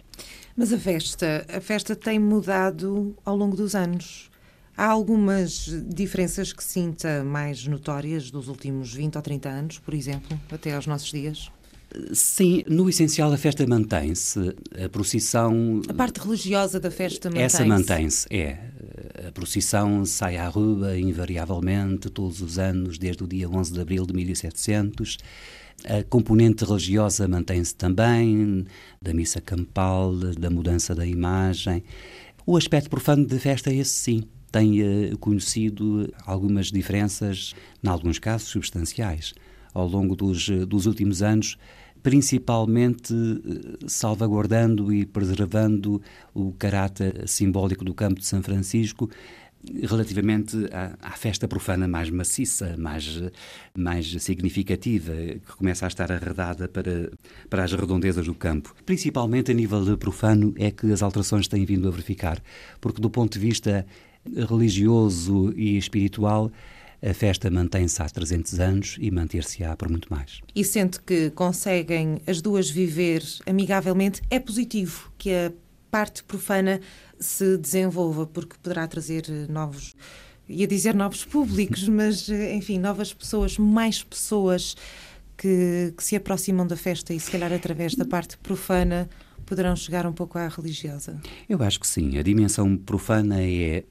Mas 0.57 0.73
a 0.73 0.79
festa, 0.79 1.47
a 1.53 1.61
festa 1.61 1.97
tem 1.97 2.19
mudado 2.19 3.17
ao 3.25 3.37
longo 3.37 3.57
dos 3.57 3.75
anos. 3.75 4.31
Há 4.77 4.87
algumas 4.87 5.71
diferenças 5.89 6.53
que 6.53 6.63
sinta 6.63 7.23
mais 7.25 7.67
notórias 7.67 8.31
dos 8.31 8.49
últimos 8.49 8.93
20 8.93 9.17
ou 9.17 9.23
30 9.23 9.49
anos, 9.49 9.79
por 9.79 9.95
exemplo, 9.95 10.39
até 10.51 10.75
aos 10.75 10.87
nossos 10.87 11.11
dias? 11.11 11.51
Sim, 12.13 12.65
no 12.69 12.89
essencial 12.89 13.33
a 13.33 13.37
festa 13.37 13.65
mantém-se. 13.67 14.55
A 14.85 14.89
procissão. 14.89 15.81
A 15.89 15.95
parte 15.95 16.19
religiosa 16.19 16.81
da 16.81 16.91
festa 16.91 17.29
mantém-se. 17.29 17.57
Essa 17.57 17.65
mantém-se, 17.65 18.27
é. 18.31 18.59
A 19.29 19.33
procissão 19.33 20.05
sai 20.05 20.37
à 20.37 20.49
rua 20.49 20.99
invariavelmente, 20.99 22.11
todos 22.11 22.41
os 22.41 22.59
anos, 22.59 22.99
desde 22.99 23.23
o 23.23 23.29
dia 23.29 23.49
11 23.49 23.73
de 23.73 23.81
abril 23.81 24.07
de 24.07 24.13
1700. 24.13 25.19
A 25.85 26.03
componente 26.05 26.65
religiosa 26.65 27.29
mantém-se 27.29 27.75
também, 27.75 28.65
da 29.03 29.13
missa 29.13 29.41
campal, 29.41 30.15
da 30.17 30.49
mudança 30.49 30.95
da 30.95 31.07
imagem. 31.07 31.83
O 32.47 32.57
aspecto 32.57 32.89
profano 32.89 33.27
da 33.27 33.39
festa 33.39 33.73
esse 33.73 33.91
sim 33.91 34.25
tem 34.55 34.83
uh, 34.83 35.19
conhecido 35.19 36.09
algumas 36.25 36.71
diferenças, 36.71 37.55
em 37.83 37.89
alguns 37.89 38.21
casos 38.21 38.49
substanciais, 38.49 39.35
ao 39.75 39.89
longo 39.89 40.15
dos, 40.15 40.49
eh, 40.49 40.65
dos 40.65 40.87
últimos 40.87 41.23
anos, 41.23 41.59
principalmente 42.03 43.13
uh, 43.13 43.89
salvaguardando 43.89 44.93
e 44.93 45.05
preservando 45.05 46.01
o 46.33 46.53
caráter 46.53 47.27
simbólico 47.27 47.85
do 47.85 47.93
campo 47.93 48.21
de 48.21 48.27
São 48.27 48.45
Francisco, 48.45 49.11
relativamente 49.83 50.57
à, 50.73 50.97
à, 51.01 51.13
festa 51.13 51.49
profana 51.49 51.89
mais 51.89 52.11
maciça, 52.11 52.75
mais, 52.79 53.23
mais 53.77 54.23
significativa, 54.23 55.13
que 55.15 55.57
começa 55.57 55.87
a 55.87 55.89
estar 55.89 56.11
arredada 56.11 56.69
para, 56.69 57.11
para 57.49 57.65
as 57.65 57.73
redondezas 57.73 58.27
do 58.27 58.35
campo. 58.35 58.75
Principalmente 58.85 59.51
a 59.51 59.55
nível 59.55 59.97
profano 59.97 60.55
é 60.57 60.71
que 60.71 60.93
as 60.93 61.03
alterações 61.03 61.49
têm 61.49 61.65
vindo 61.65 61.89
a 61.89 61.91
verificar, 61.91 62.43
porque 62.81 63.01
do 63.01 63.11
ponto 63.11 63.33
de 63.33 63.39
vista 63.39 63.87
religioso 64.49 65.53
e 65.57 65.77
espiritual, 65.77 66.51
a 67.03 67.13
festa 67.13 67.51
mantém-se 67.51 68.01
há 68.01 68.07
300 68.07 68.61
anos 68.61 68.97
e 68.99 69.11
manter-se-á 69.11 69.77
por 69.77 69.91
muito 69.91 70.09
mais. 70.11 70.41
E 70.55 70.65
sente 70.65 70.99
que 71.01 71.31
conseguem 71.31 72.23
as 72.27 72.41
duas 72.41 72.71
viver 72.71 73.23
amigavelmente, 73.47 74.23
é 74.31 74.41
positivo 74.41 75.13
que 75.19 75.31
a 75.31 75.53
parte 75.95 76.25
profana 76.25 76.81
se 77.21 77.57
desenvolva, 77.57 78.27
porque 78.27 78.57
poderá 78.61 78.85
trazer 78.89 79.23
novos, 79.49 79.95
ia 80.49 80.67
dizer 80.67 80.93
novos 80.93 81.25
públicos, 81.25 81.87
mas 81.87 82.29
enfim, 82.29 82.81
novas 82.81 83.15
pessoas, 83.15 83.57
mais 83.59 84.03
pessoas 84.03 84.75
que, 85.39 85.95
que 85.97 86.03
se 86.03 86.17
aproximam 86.17 86.67
da 86.67 86.77
festa 86.77 87.15
e 87.15 87.21
se 87.21 87.31
calhar 87.31 87.53
através 87.53 87.95
da 87.95 88.05
parte 88.05 88.37
profana 88.39 89.09
poderão 89.47 89.77
chegar 89.77 90.05
um 90.05 90.13
pouco 90.13 90.37
à 90.37 90.49
religiosa? 90.49 91.17
Eu 91.49 91.63
acho 91.63 91.79
que 91.79 91.87
sim. 91.87 92.19
A 92.19 92.25
dimensão 92.25 92.77
profana 92.77 93.41
é 93.41 93.85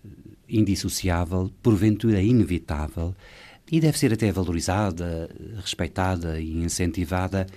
indissociável, 0.49 1.49
porventura 1.61 2.21
inevitável, 2.21 3.15
e 3.71 3.79
deve 3.79 3.97
ser 3.97 4.11
até 4.11 4.29
valorizada, 4.29 5.29
respeitada 5.55 6.37
e 6.37 6.57
incentivada 6.57 7.47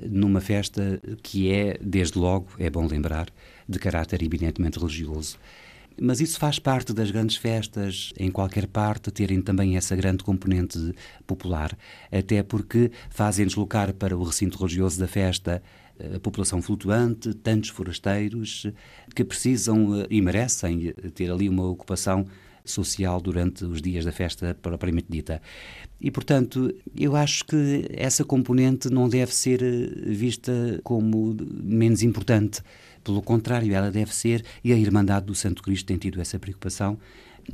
numa 0.00 0.40
festa 0.40 1.00
que 1.24 1.50
é, 1.50 1.76
desde 1.80 2.18
logo, 2.20 2.46
é 2.56 2.70
bom 2.70 2.86
lembrar, 2.86 3.26
de 3.68 3.78
caráter 3.78 4.22
eminentemente 4.22 4.78
religioso. 4.78 5.38
Mas 5.98 6.20
isso 6.20 6.38
faz 6.38 6.58
parte 6.58 6.92
das 6.92 7.10
grandes 7.10 7.36
festas, 7.36 8.12
em 8.18 8.30
qualquer 8.30 8.66
parte, 8.66 9.10
terem 9.10 9.40
também 9.40 9.76
essa 9.76 9.96
grande 9.96 10.22
componente 10.22 10.94
popular, 11.26 11.76
até 12.12 12.42
porque 12.42 12.90
fazem 13.08 13.46
deslocar 13.46 13.94
para 13.94 14.16
o 14.16 14.22
recinto 14.22 14.58
religioso 14.58 15.00
da 15.00 15.08
festa 15.08 15.62
a 16.14 16.20
população 16.20 16.60
flutuante, 16.60 17.32
tantos 17.34 17.70
forasteiros 17.70 18.66
que 19.14 19.24
precisam 19.24 20.02
eh, 20.02 20.06
e 20.10 20.20
merecem 20.20 20.92
ter 21.14 21.30
ali 21.30 21.48
uma 21.48 21.64
ocupação 21.64 22.26
social 22.64 23.20
durante 23.20 23.64
os 23.64 23.80
dias 23.80 24.04
da 24.04 24.12
festa 24.12 24.56
propriamente 24.60 25.06
dita. 25.08 25.40
E, 26.00 26.10
portanto, 26.10 26.74
eu 26.94 27.16
acho 27.16 27.44
que 27.44 27.86
essa 27.90 28.24
componente 28.24 28.90
não 28.90 29.08
deve 29.08 29.34
ser 29.34 29.62
eh, 29.62 30.12
vista 30.12 30.52
como 30.82 31.34
menos 31.50 32.02
importante. 32.02 32.60
Pelo 33.06 33.22
contrário, 33.22 33.72
ela 33.72 33.88
deve 33.88 34.12
ser, 34.12 34.44
e 34.64 34.72
a 34.72 34.76
Irmandade 34.76 35.26
do 35.26 35.34
Santo 35.34 35.62
Cristo 35.62 35.86
tem 35.86 35.96
tido 35.96 36.20
essa 36.20 36.40
preocupação, 36.40 36.98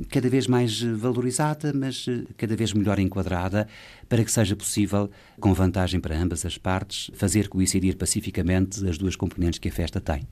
cada 0.09 0.27
vez 0.27 0.47
mais 0.47 0.81
valorizada, 0.81 1.71
mas 1.71 2.07
eh, 2.09 2.23
cada 2.35 2.55
vez 2.55 2.73
melhor 2.73 2.97
enquadrada, 2.97 3.67
para 4.09 4.25
que 4.25 4.31
seja 4.31 4.55
possível, 4.55 5.11
com 5.39 5.53
vantagem 5.53 5.99
para 5.99 6.17
ambas 6.17 6.43
as 6.43 6.57
partes, 6.57 7.11
fazer 7.13 7.49
coincidir 7.49 7.95
pacificamente 7.97 8.83
as 8.89 8.97
duas 8.97 9.15
componentes 9.15 9.59
que 9.59 9.69
a 9.69 9.71
festa 9.71 10.01
tem. 10.01 10.27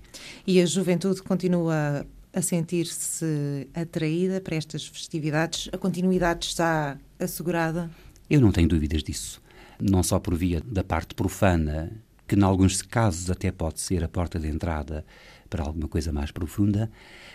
E 0.48 0.60
a 0.60 0.66
juventude 0.66 1.22
continua 1.22 2.04
a 2.34 2.42
sentir-se 2.42 3.68
atraída 3.76 4.42
para 4.42 4.56
estas 4.56 4.88
festividades? 4.88 5.70
A 5.72 5.78
continuidade 5.78 6.48
está 6.48 6.98
assegurada? 7.20 7.92
Eu 8.28 8.42
não 8.42 8.52
tenho 8.52 8.68
dúvidas 8.68 9.04
disso. 9.04 9.40
Não 9.80 10.02
só 10.02 10.20
por 10.20 10.34
via 10.34 10.64
da 10.66 10.84
parte 10.84 11.14
profana, 11.14 11.92
que 12.32 12.40
em 12.40 12.44
alguns 12.44 12.82
casos 12.82 13.30
até 13.30 13.52
pode 13.52 13.82
ser 13.82 14.06
a 14.06 14.08
porta 14.08 14.40
de 14.40 14.48
entrada 14.48 15.06
para 15.50 15.66
alguma 15.66 15.90
coisa 15.90 16.14
mais 16.14 16.32
profunda, 16.32 16.90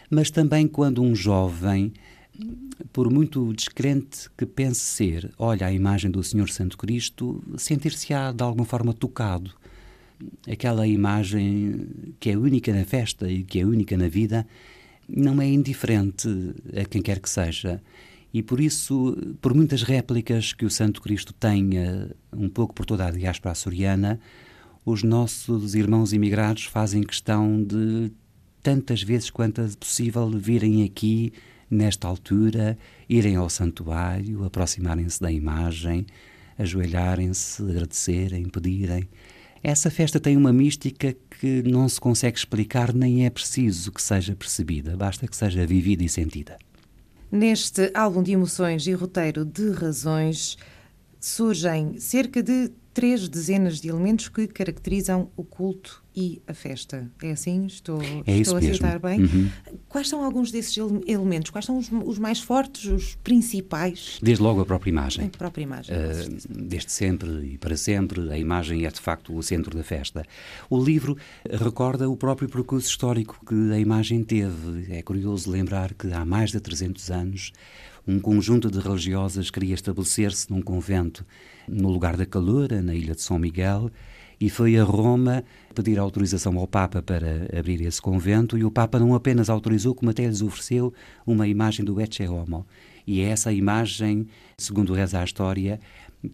mas 0.09 0.31
também 0.31 0.67
quando 0.67 1.03
um 1.03 1.15
jovem, 1.15 1.93
por 2.95 3.13
muito 3.13 3.53
descrente 3.53 4.31
que 4.39 4.47
pense 4.47 4.81
ser, 4.81 5.31
olha 5.39 5.67
a 5.67 5.73
imagem 5.73 6.11
do 6.11 6.25
Senhor 6.25 6.49
Santo 6.49 6.79
Cristo, 6.79 7.45
sentir-se-á 7.59 8.33
de 8.33 8.43
alguma 8.43 8.65
forma 8.65 8.95
tocado. 8.95 9.53
Aquela 10.51 10.87
imagem 10.87 11.89
que 12.19 12.31
é 12.31 12.39
única 12.39 12.73
na 12.73 12.87
festa 12.87 13.31
e 13.31 13.45
que 13.45 13.61
é 13.61 13.67
única 13.67 13.99
na 13.99 14.09
vida, 14.09 14.47
não 15.07 15.43
é 15.43 15.47
indiferente 15.47 16.27
a 16.75 16.87
quem 16.87 17.03
quer 17.03 17.21
que 17.21 17.29
seja. 17.29 17.83
E 18.33 18.43
por 18.43 18.61
isso, 18.61 19.15
por 19.43 19.53
muitas 19.53 19.83
réplicas 19.83 20.55
que 20.55 20.65
o 20.65 20.71
Santo 20.71 21.03
Cristo 21.03 21.35
tenha, 21.35 22.11
um 22.33 22.49
pouco 22.49 22.73
por 22.73 22.87
toda 22.87 23.07
a 23.07 23.11
diáspora 23.11 23.53
açoriana, 23.53 24.19
os 24.87 25.03
nossos 25.03 25.75
irmãos 25.75 26.13
imigrados 26.13 26.65
fazem 26.65 27.03
questão 27.03 27.61
de, 27.61 28.13
tantas 28.63 29.03
vezes 29.03 29.31
quanto 29.31 29.61
é 29.61 29.69
possível, 29.81 30.31
virem 30.31 30.85
aqui, 30.85 31.33
nesta 31.69 32.07
altura, 32.07 32.79
irem 33.09 33.35
ao 33.35 33.51
santuário, 33.51 34.45
aproximarem-se 34.45 35.21
da 35.21 35.33
imagem, 35.33 36.07
ajoelharem-se, 36.57 37.61
agradecerem, 37.65 38.49
pedirem. 38.49 39.09
Essa 39.61 39.91
festa 39.91 40.21
tem 40.21 40.37
uma 40.37 40.53
mística 40.53 41.17
que 41.41 41.65
não 41.65 41.89
se 41.89 42.01
consegue 42.01 42.39
explicar, 42.39 42.95
nem 42.95 43.27
é 43.27 43.31
preciso 43.31 43.91
que 43.91 44.01
seja 44.01 44.37
percebida, 44.37 44.97
basta 44.97 45.27
que 45.27 45.35
seja 45.35 45.67
vivida 45.67 46.05
e 46.05 46.09
sentida. 46.09 46.57
Neste 47.33 47.91
álbum 47.93 48.23
de 48.23 48.31
emoções 48.31 48.87
e 48.87 48.93
roteiro 48.93 49.45
de 49.45 49.73
razões 49.73 50.57
surgem 51.19 51.99
cerca 51.99 52.41
de 52.41 52.71
três 52.97 53.29
dezenas 53.29 53.79
de 53.79 53.91
elementos 53.91 54.31
que 54.31 54.47
caracterizam 54.47 55.31
o 55.37 55.45
culto 55.45 56.03
e 56.17 56.41
a 56.47 56.55
festa. 56.55 57.11
É 57.23 57.33
assim? 57.33 57.67
Estou, 57.67 58.01
é 58.27 58.39
estou 58.39 58.57
a 58.57 58.63
citar 58.63 58.99
bem? 58.99 59.21
Uhum. 59.21 59.51
Quais 59.87 60.09
são 60.09 60.25
alguns 60.25 60.51
desses 60.51 60.77
elementos? 61.07 61.51
Quais 61.51 61.67
são 61.67 61.77
os, 61.77 61.91
os, 61.93 62.19
mais 62.19 62.41
fortes, 62.41 62.87
os 62.87 63.15
principais? 63.17 64.19
Desde 64.23 64.43
logo 64.43 64.63
a 64.63 64.65
própria 64.65 64.89
imagem. 64.89 65.27
A 65.27 65.29
própria 65.29 65.63
imagem. 65.63 65.95
Uh, 65.95 66.39
desde 66.49 66.91
sempre 66.91 67.29
e 67.45 67.59
para 67.59 67.77
sempre, 67.77 68.33
a 68.33 68.39
imagem 68.39 68.87
é 68.87 68.91
de 68.91 69.01
facto 69.01 69.37
o 69.37 69.43
centro 69.43 69.77
da 69.77 69.85
festa. 69.85 70.25
O 70.71 70.83
livro 70.83 71.19
recorda 71.51 72.09
o 72.09 72.17
próprio 72.17 72.49
percurso 72.49 72.89
histórico 72.89 73.39
que 73.47 73.73
a 73.73 73.79
imagem 73.79 74.25
teve. 74.25 74.87
É 74.91 75.03
curioso 75.03 75.51
lembrar 75.51 75.93
que 75.93 76.11
há 76.13 76.25
mais 76.25 76.51
de 76.51 76.61
300 76.61 77.11
anos 77.11 77.53
um 78.09 78.21
conjunto 78.21 78.71
de 78.71 78.79
religiosas 78.79 79.51
queria 79.51 79.75
estabelecer-se 79.75 80.49
num 80.51 80.63
convento 80.63 81.27
no 81.69 81.91
lugar 81.91 82.17
da 82.17 82.25
Caloura, 82.25 82.81
na 82.81 82.95
ilha 82.95 83.15
de 83.15 83.21
São 83.21 83.39
Miguel, 83.39 83.91
e 84.41 84.51
foi 84.51 84.77
a 84.77 84.85
Roma 84.85 85.45
pedir 85.75 85.99
autorização 85.99 86.57
ao 86.59 86.67
Papa 86.67 87.03
para 87.03 87.49
abrir 87.59 87.81
esse 87.83 88.01
convento 88.01 88.57
e 88.57 88.65
o 88.65 88.71
Papa 88.71 88.99
não 88.99 89.15
apenas 89.15 89.49
autorizou, 89.51 89.95
como 89.95 90.11
até 90.11 90.27
lhes 90.27 90.43
ofereceu 90.43 90.93
uma 91.27 91.47
imagem 91.47 91.85
do 91.85 92.01
Ecce 92.01 92.27
Homo. 92.27 92.67
E 93.07 93.21
é 93.21 93.29
essa 93.29 93.53
imagem, 93.53 94.27
segundo 94.59 94.93
reza 94.93 95.21
a 95.21 95.25
história, 95.25 95.81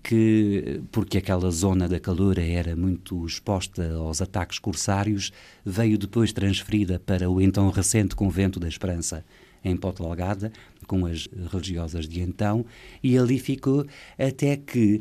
que, 0.02 0.80
porque 0.90 1.18
aquela 1.18 1.50
zona 1.50 1.88
da 1.88 2.00
calura 2.00 2.42
era 2.42 2.74
muito 2.74 3.26
exposta 3.26 3.94
aos 3.94 4.22
ataques 4.22 4.58
corsários, 4.58 5.32
veio 5.64 5.98
depois 5.98 6.32
transferida 6.32 6.98
para 6.98 7.28
o 7.30 7.40
então 7.40 7.68
recente 7.70 8.16
Convento 8.16 8.58
da 8.58 8.68
Esperança, 8.68 9.24
em 9.64 9.76
Porto 9.76 10.02
Algada, 10.02 10.50
com 10.92 11.06
as 11.06 11.26
religiosas 11.50 12.06
de 12.06 12.20
então, 12.20 12.66
e 13.02 13.16
ali 13.16 13.38
ficou 13.38 13.86
até 14.18 14.58
que, 14.58 15.00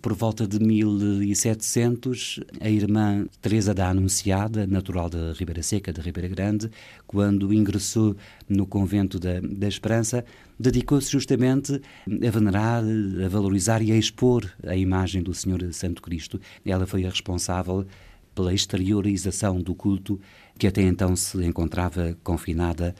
por 0.00 0.14
volta 0.14 0.46
de 0.46 0.58
1700, 0.58 2.40
a 2.58 2.70
irmã 2.70 3.26
Teresa 3.42 3.74
da 3.74 3.90
Anunciada, 3.90 4.66
natural 4.66 5.10
da 5.10 5.34
Ribeira 5.34 5.62
Seca, 5.62 5.92
de 5.92 6.00
Ribeira 6.00 6.26
Grande, 6.26 6.70
quando 7.06 7.52
ingressou 7.52 8.16
no 8.48 8.66
convento 8.66 9.18
da, 9.18 9.38
da 9.40 9.68
Esperança, 9.68 10.24
dedicou-se 10.58 11.12
justamente 11.12 11.82
a 12.06 12.30
venerar, 12.30 12.82
a 12.82 13.28
valorizar 13.28 13.82
e 13.82 13.92
a 13.92 13.96
expor 13.96 14.50
a 14.66 14.74
imagem 14.74 15.22
do 15.22 15.34
Senhor 15.34 15.70
Santo 15.74 16.00
Cristo. 16.00 16.40
Ela 16.64 16.86
foi 16.86 17.04
a 17.04 17.10
responsável 17.10 17.86
pela 18.34 18.54
exteriorização 18.54 19.60
do 19.60 19.74
culto 19.74 20.18
que 20.58 20.66
até 20.66 20.82
então 20.82 21.14
se 21.14 21.44
encontrava 21.44 22.16
confinada 22.24 22.94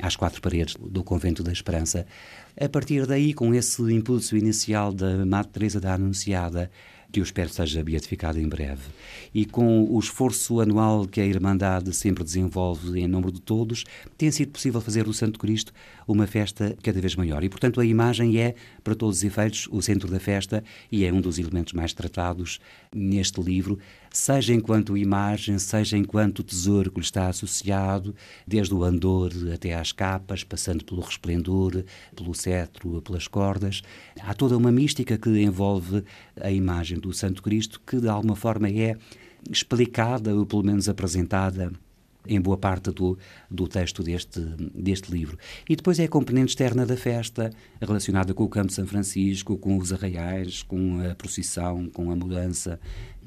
às 0.00 0.16
quatro 0.16 0.40
paredes 0.40 0.74
do 0.74 1.02
Convento 1.02 1.42
da 1.42 1.52
Esperança. 1.52 2.06
A 2.60 2.68
partir 2.68 3.06
daí, 3.06 3.32
com 3.32 3.54
esse 3.54 3.82
impulso 3.92 4.36
inicial 4.36 4.92
da 4.92 5.24
Madre 5.24 5.52
Teresa 5.52 5.80
da 5.80 5.94
Anunciada, 5.94 6.70
que 7.10 7.20
eu 7.20 7.24
espero 7.24 7.48
seja 7.48 7.82
beatificada 7.82 8.38
em 8.38 8.46
breve, 8.46 8.82
e 9.34 9.46
com 9.46 9.84
o 9.84 9.98
esforço 9.98 10.60
anual 10.60 11.06
que 11.06 11.20
a 11.20 11.24
Irmandade 11.24 11.94
sempre 11.94 12.22
desenvolve 12.22 13.00
em 13.00 13.08
nome 13.08 13.32
de 13.32 13.40
todos, 13.40 13.84
tem 14.16 14.30
sido 14.30 14.52
possível 14.52 14.80
fazer 14.80 15.04
do 15.04 15.14
Santo 15.14 15.38
Cristo 15.38 15.72
uma 16.06 16.26
festa 16.26 16.76
cada 16.82 17.00
vez 17.00 17.16
maior. 17.16 17.42
E, 17.42 17.48
portanto, 17.48 17.80
a 17.80 17.84
imagem 17.84 18.38
é, 18.38 18.54
para 18.84 18.94
todos 18.94 19.18
os 19.18 19.24
efeitos, 19.24 19.66
o 19.70 19.80
centro 19.80 20.10
da 20.10 20.20
festa 20.20 20.62
e 20.92 21.04
é 21.04 21.12
um 21.12 21.20
dos 21.20 21.38
elementos 21.38 21.72
mais 21.72 21.94
tratados 21.94 22.60
neste 22.94 23.40
livro, 23.40 23.78
seja 24.10 24.54
enquanto 24.54 24.96
imagem, 24.96 25.58
seja 25.58 25.96
enquanto 25.96 26.42
tesouro 26.42 26.90
que 26.90 26.98
lhe 26.98 27.04
está 27.04 27.28
associado, 27.28 28.14
desde 28.46 28.74
o 28.74 28.84
andor 28.84 29.32
até 29.52 29.74
às 29.74 29.92
capas, 29.92 30.44
passando 30.44 30.84
pelo 30.84 31.00
resplendor, 31.00 31.84
pelo 32.14 32.34
cetro, 32.34 33.02
pelas 33.02 33.26
cordas. 33.26 33.82
Há 34.20 34.34
toda 34.34 34.56
uma 34.56 34.72
mística 34.72 35.18
que 35.18 35.30
envolve 35.42 36.04
a 36.40 36.50
imagem 36.50 36.98
do 36.98 37.12
Santo 37.12 37.42
Cristo, 37.42 37.80
que 37.86 38.00
de 38.00 38.08
alguma 38.08 38.36
forma 38.36 38.68
é 38.68 38.96
explicada, 39.50 40.34
ou 40.34 40.46
pelo 40.46 40.64
menos 40.64 40.88
apresentada 40.88 41.72
em 42.28 42.40
boa 42.40 42.56
parte 42.56 42.90
do, 42.90 43.18
do 43.50 43.66
texto 43.66 44.02
deste, 44.02 44.40
deste 44.74 45.10
livro. 45.10 45.38
E 45.68 45.74
depois 45.74 45.98
é 45.98 46.04
a 46.04 46.08
componente 46.08 46.50
externa 46.50 46.84
da 46.84 46.96
festa, 46.96 47.50
relacionada 47.80 48.34
com 48.34 48.44
o 48.44 48.48
Campo 48.48 48.68
de 48.68 48.74
São 48.74 48.86
Francisco, 48.86 49.56
com 49.56 49.78
os 49.78 49.92
arraiais, 49.92 50.62
com 50.62 51.00
a 51.08 51.14
procissão, 51.14 51.88
com 51.88 52.10
a 52.10 52.16
mudança, 52.16 52.78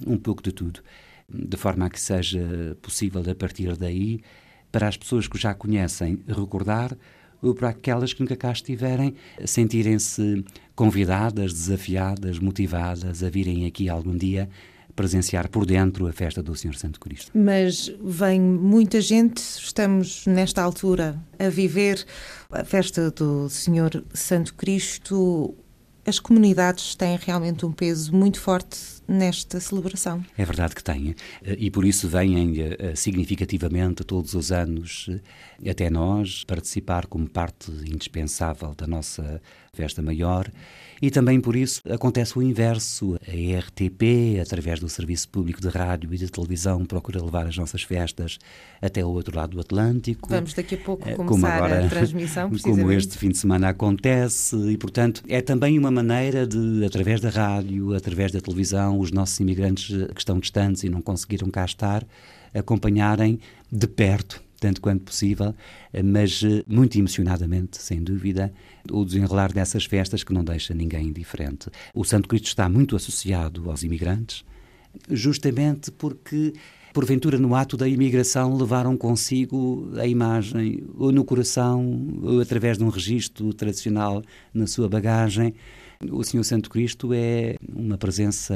um 0.05 0.17
pouco 0.17 0.43
de 0.43 0.51
tudo. 0.51 0.81
De 1.27 1.57
forma 1.57 1.85
a 1.85 1.89
que 1.89 1.99
seja 1.99 2.77
possível, 2.81 3.23
a 3.29 3.35
partir 3.35 3.75
daí, 3.75 4.21
para 4.71 4.87
as 4.87 4.97
pessoas 4.97 5.27
que 5.27 5.37
já 5.37 5.53
conhecem, 5.53 6.19
recordar, 6.27 6.95
ou 7.41 7.55
para 7.55 7.69
aquelas 7.69 8.13
que 8.13 8.21
nunca 8.21 8.35
cá 8.35 8.51
estiverem, 8.51 9.15
sentirem-se 9.45 10.45
convidadas, 10.75 11.51
desafiadas, 11.53 12.37
motivadas 12.37 13.23
a 13.23 13.29
virem 13.29 13.65
aqui 13.65 13.89
algum 13.89 14.15
dia 14.15 14.47
presenciar 14.95 15.49
por 15.49 15.65
dentro 15.65 16.07
a 16.07 16.13
festa 16.13 16.41
do 16.41 16.55
Senhor 16.55 16.75
Santo 16.75 16.99
Cristo. 16.99 17.31
Mas 17.33 17.91
vem 18.03 18.39
muita 18.39 19.01
gente, 19.01 19.37
estamos 19.37 20.25
nesta 20.25 20.61
altura 20.61 21.19
a 21.39 21.49
viver 21.49 22.05
a 22.51 22.63
festa 22.63 23.11
do 23.11 23.49
Senhor 23.49 24.03
Santo 24.13 24.53
Cristo. 24.53 25.55
As 26.05 26.19
comunidades 26.19 26.95
têm 26.95 27.17
realmente 27.17 27.65
um 27.65 27.71
peso 27.71 28.13
muito 28.15 28.39
forte 28.39 29.00
nesta 29.11 29.59
celebração. 29.59 30.23
É 30.37 30.45
verdade 30.45 30.73
que 30.73 30.83
têm. 30.83 31.15
E 31.43 31.69
por 31.69 31.83
isso 31.83 32.07
vêm 32.07 32.55
eh, 32.61 32.95
significativamente 32.95 34.03
todos 34.03 34.33
os 34.33 34.51
anos 34.51 35.09
eh, 35.61 35.69
até 35.69 35.89
nós 35.89 36.43
participar 36.45 37.05
como 37.05 37.29
parte 37.29 37.69
indispensável 37.71 38.73
da 38.73 38.87
nossa 38.87 39.41
festa 39.73 40.01
maior 40.01 40.49
e 41.01 41.09
também 41.09 41.41
por 41.41 41.55
isso 41.55 41.81
acontece 41.89 42.37
o 42.37 42.43
inverso. 42.43 43.17
A 43.27 43.59
RTP, 43.59 44.39
através 44.39 44.79
do 44.79 44.87
Serviço 44.87 45.27
Público 45.29 45.59
de 45.59 45.67
Rádio 45.67 46.13
e 46.13 46.17
de 46.17 46.29
Televisão, 46.29 46.85
procura 46.85 47.23
levar 47.23 47.47
as 47.47 47.57
nossas 47.57 47.81
festas 47.81 48.37
até 48.79 49.03
o 49.03 49.09
outro 49.09 49.35
lado 49.35 49.51
do 49.51 49.59
Atlântico. 49.59 50.29
Vamos 50.29 50.53
daqui 50.53 50.75
a 50.75 50.77
pouco 50.77 51.09
eh, 51.09 51.15
começar 51.15 51.55
agora, 51.55 51.85
a 51.85 51.89
transmissão, 51.89 52.51
Como 52.61 52.91
este 52.91 53.17
fim 53.17 53.29
de 53.29 53.37
semana 53.39 53.69
acontece 53.69 54.55
e, 54.55 54.77
portanto, 54.77 55.23
é 55.27 55.41
também 55.41 55.79
uma 55.79 55.89
maneira 55.89 56.45
de, 56.45 56.85
através 56.85 57.19
da 57.19 57.29
rádio, 57.29 57.95
através 57.95 58.31
da 58.31 58.39
televisão, 58.39 59.00
os 59.01 59.11
nossos 59.11 59.39
imigrantes 59.39 59.87
que 60.13 60.19
estão 60.19 60.39
distantes 60.39 60.83
e 60.83 60.89
não 60.89 61.01
conseguiram 61.01 61.49
cá 61.49 61.65
estar, 61.65 62.05
acompanharem 62.53 63.39
de 63.71 63.87
perto 63.87 64.41
tanto 64.61 64.79
quanto 64.79 65.05
possível, 65.05 65.55
mas 66.05 66.43
eh, 66.43 66.63
muito 66.67 66.95
emocionadamente, 66.95 67.81
sem 67.81 68.01
dúvida, 68.01 68.53
o 68.91 69.03
desenrolar 69.03 69.51
dessas 69.51 69.85
festas 69.85 70.23
que 70.23 70.31
não 70.31 70.43
deixa 70.43 70.71
ninguém 70.71 71.07
indiferente. 71.07 71.67
O 71.95 72.03
Santo 72.03 72.29
Cristo 72.29 72.45
está 72.45 72.69
muito 72.69 72.95
associado 72.95 73.67
aos 73.71 73.81
imigrantes, 73.81 74.45
justamente 75.09 75.89
porque 75.89 76.53
porventura 76.93 77.39
no 77.39 77.55
ato 77.55 77.75
da 77.75 77.87
imigração 77.87 78.55
levaram 78.55 78.95
consigo 78.95 79.89
a 79.97 80.05
imagem, 80.05 80.83
ou 80.95 81.11
no 81.11 81.25
coração, 81.25 82.19
ou 82.21 82.39
através 82.39 82.77
de 82.77 82.83
um 82.83 82.89
registro 82.89 83.51
tradicional 83.55 84.21
na 84.53 84.67
sua 84.67 84.87
bagagem. 84.87 85.55
O 86.09 86.23
Senhor 86.23 86.43
Santo 86.43 86.69
Cristo 86.69 87.11
é 87.13 87.57
uma 87.75 87.97
presença 87.97 88.55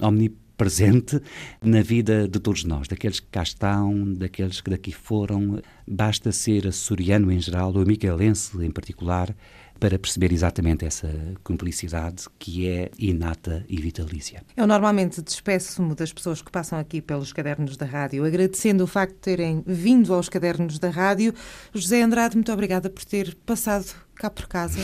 omnipresente 0.00 0.42
presente 0.62 1.20
na 1.60 1.82
vida 1.82 2.28
de 2.28 2.38
todos 2.38 2.62
nós, 2.62 2.86
daqueles 2.86 3.18
que 3.18 3.26
cá 3.26 3.42
estão, 3.42 4.14
daqueles 4.14 4.60
que 4.60 4.70
daqui 4.70 4.92
foram. 4.92 5.60
Basta 5.88 6.30
ser 6.30 6.68
açoriano 6.68 7.32
em 7.32 7.40
geral, 7.40 7.74
ou 7.74 7.84
micaelense 7.84 8.56
em 8.64 8.70
particular, 8.70 9.34
para 9.82 9.98
perceber 9.98 10.32
exatamente 10.32 10.84
essa 10.84 11.10
cumplicidade 11.42 12.26
que 12.38 12.68
é 12.68 12.88
inata 12.96 13.64
e 13.68 13.80
vitalícia. 13.80 14.44
Eu 14.56 14.64
normalmente 14.64 15.20
despeço-me 15.20 15.92
das 15.96 16.12
pessoas 16.12 16.40
que 16.40 16.52
passam 16.52 16.78
aqui 16.78 17.02
pelos 17.02 17.32
cadernos 17.32 17.76
da 17.76 17.84
rádio, 17.84 18.24
agradecendo 18.24 18.84
o 18.84 18.86
facto 18.86 19.14
de 19.14 19.18
terem 19.18 19.60
vindo 19.66 20.14
aos 20.14 20.28
cadernos 20.28 20.78
da 20.78 20.88
rádio. 20.88 21.34
José 21.74 22.00
Andrade, 22.00 22.36
muito 22.36 22.52
obrigada 22.52 22.88
por 22.88 23.04
ter 23.04 23.34
passado 23.44 23.86
cá 24.14 24.30
por 24.30 24.46
casa. 24.46 24.78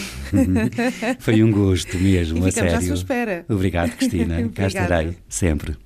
Foi 1.21 1.45
um 1.45 1.53
gosto 1.53 1.97
mesmo, 1.97 2.45
e 2.45 2.49
a 2.49 2.51
sério. 2.51 2.77
à 2.77 2.81
sua 2.81 2.95
espera. 2.95 3.47
Obrigado, 3.49 3.97
Cristina. 3.97 4.49
cá 4.51 4.67
estarei 4.67 5.17
sempre. 5.29 5.79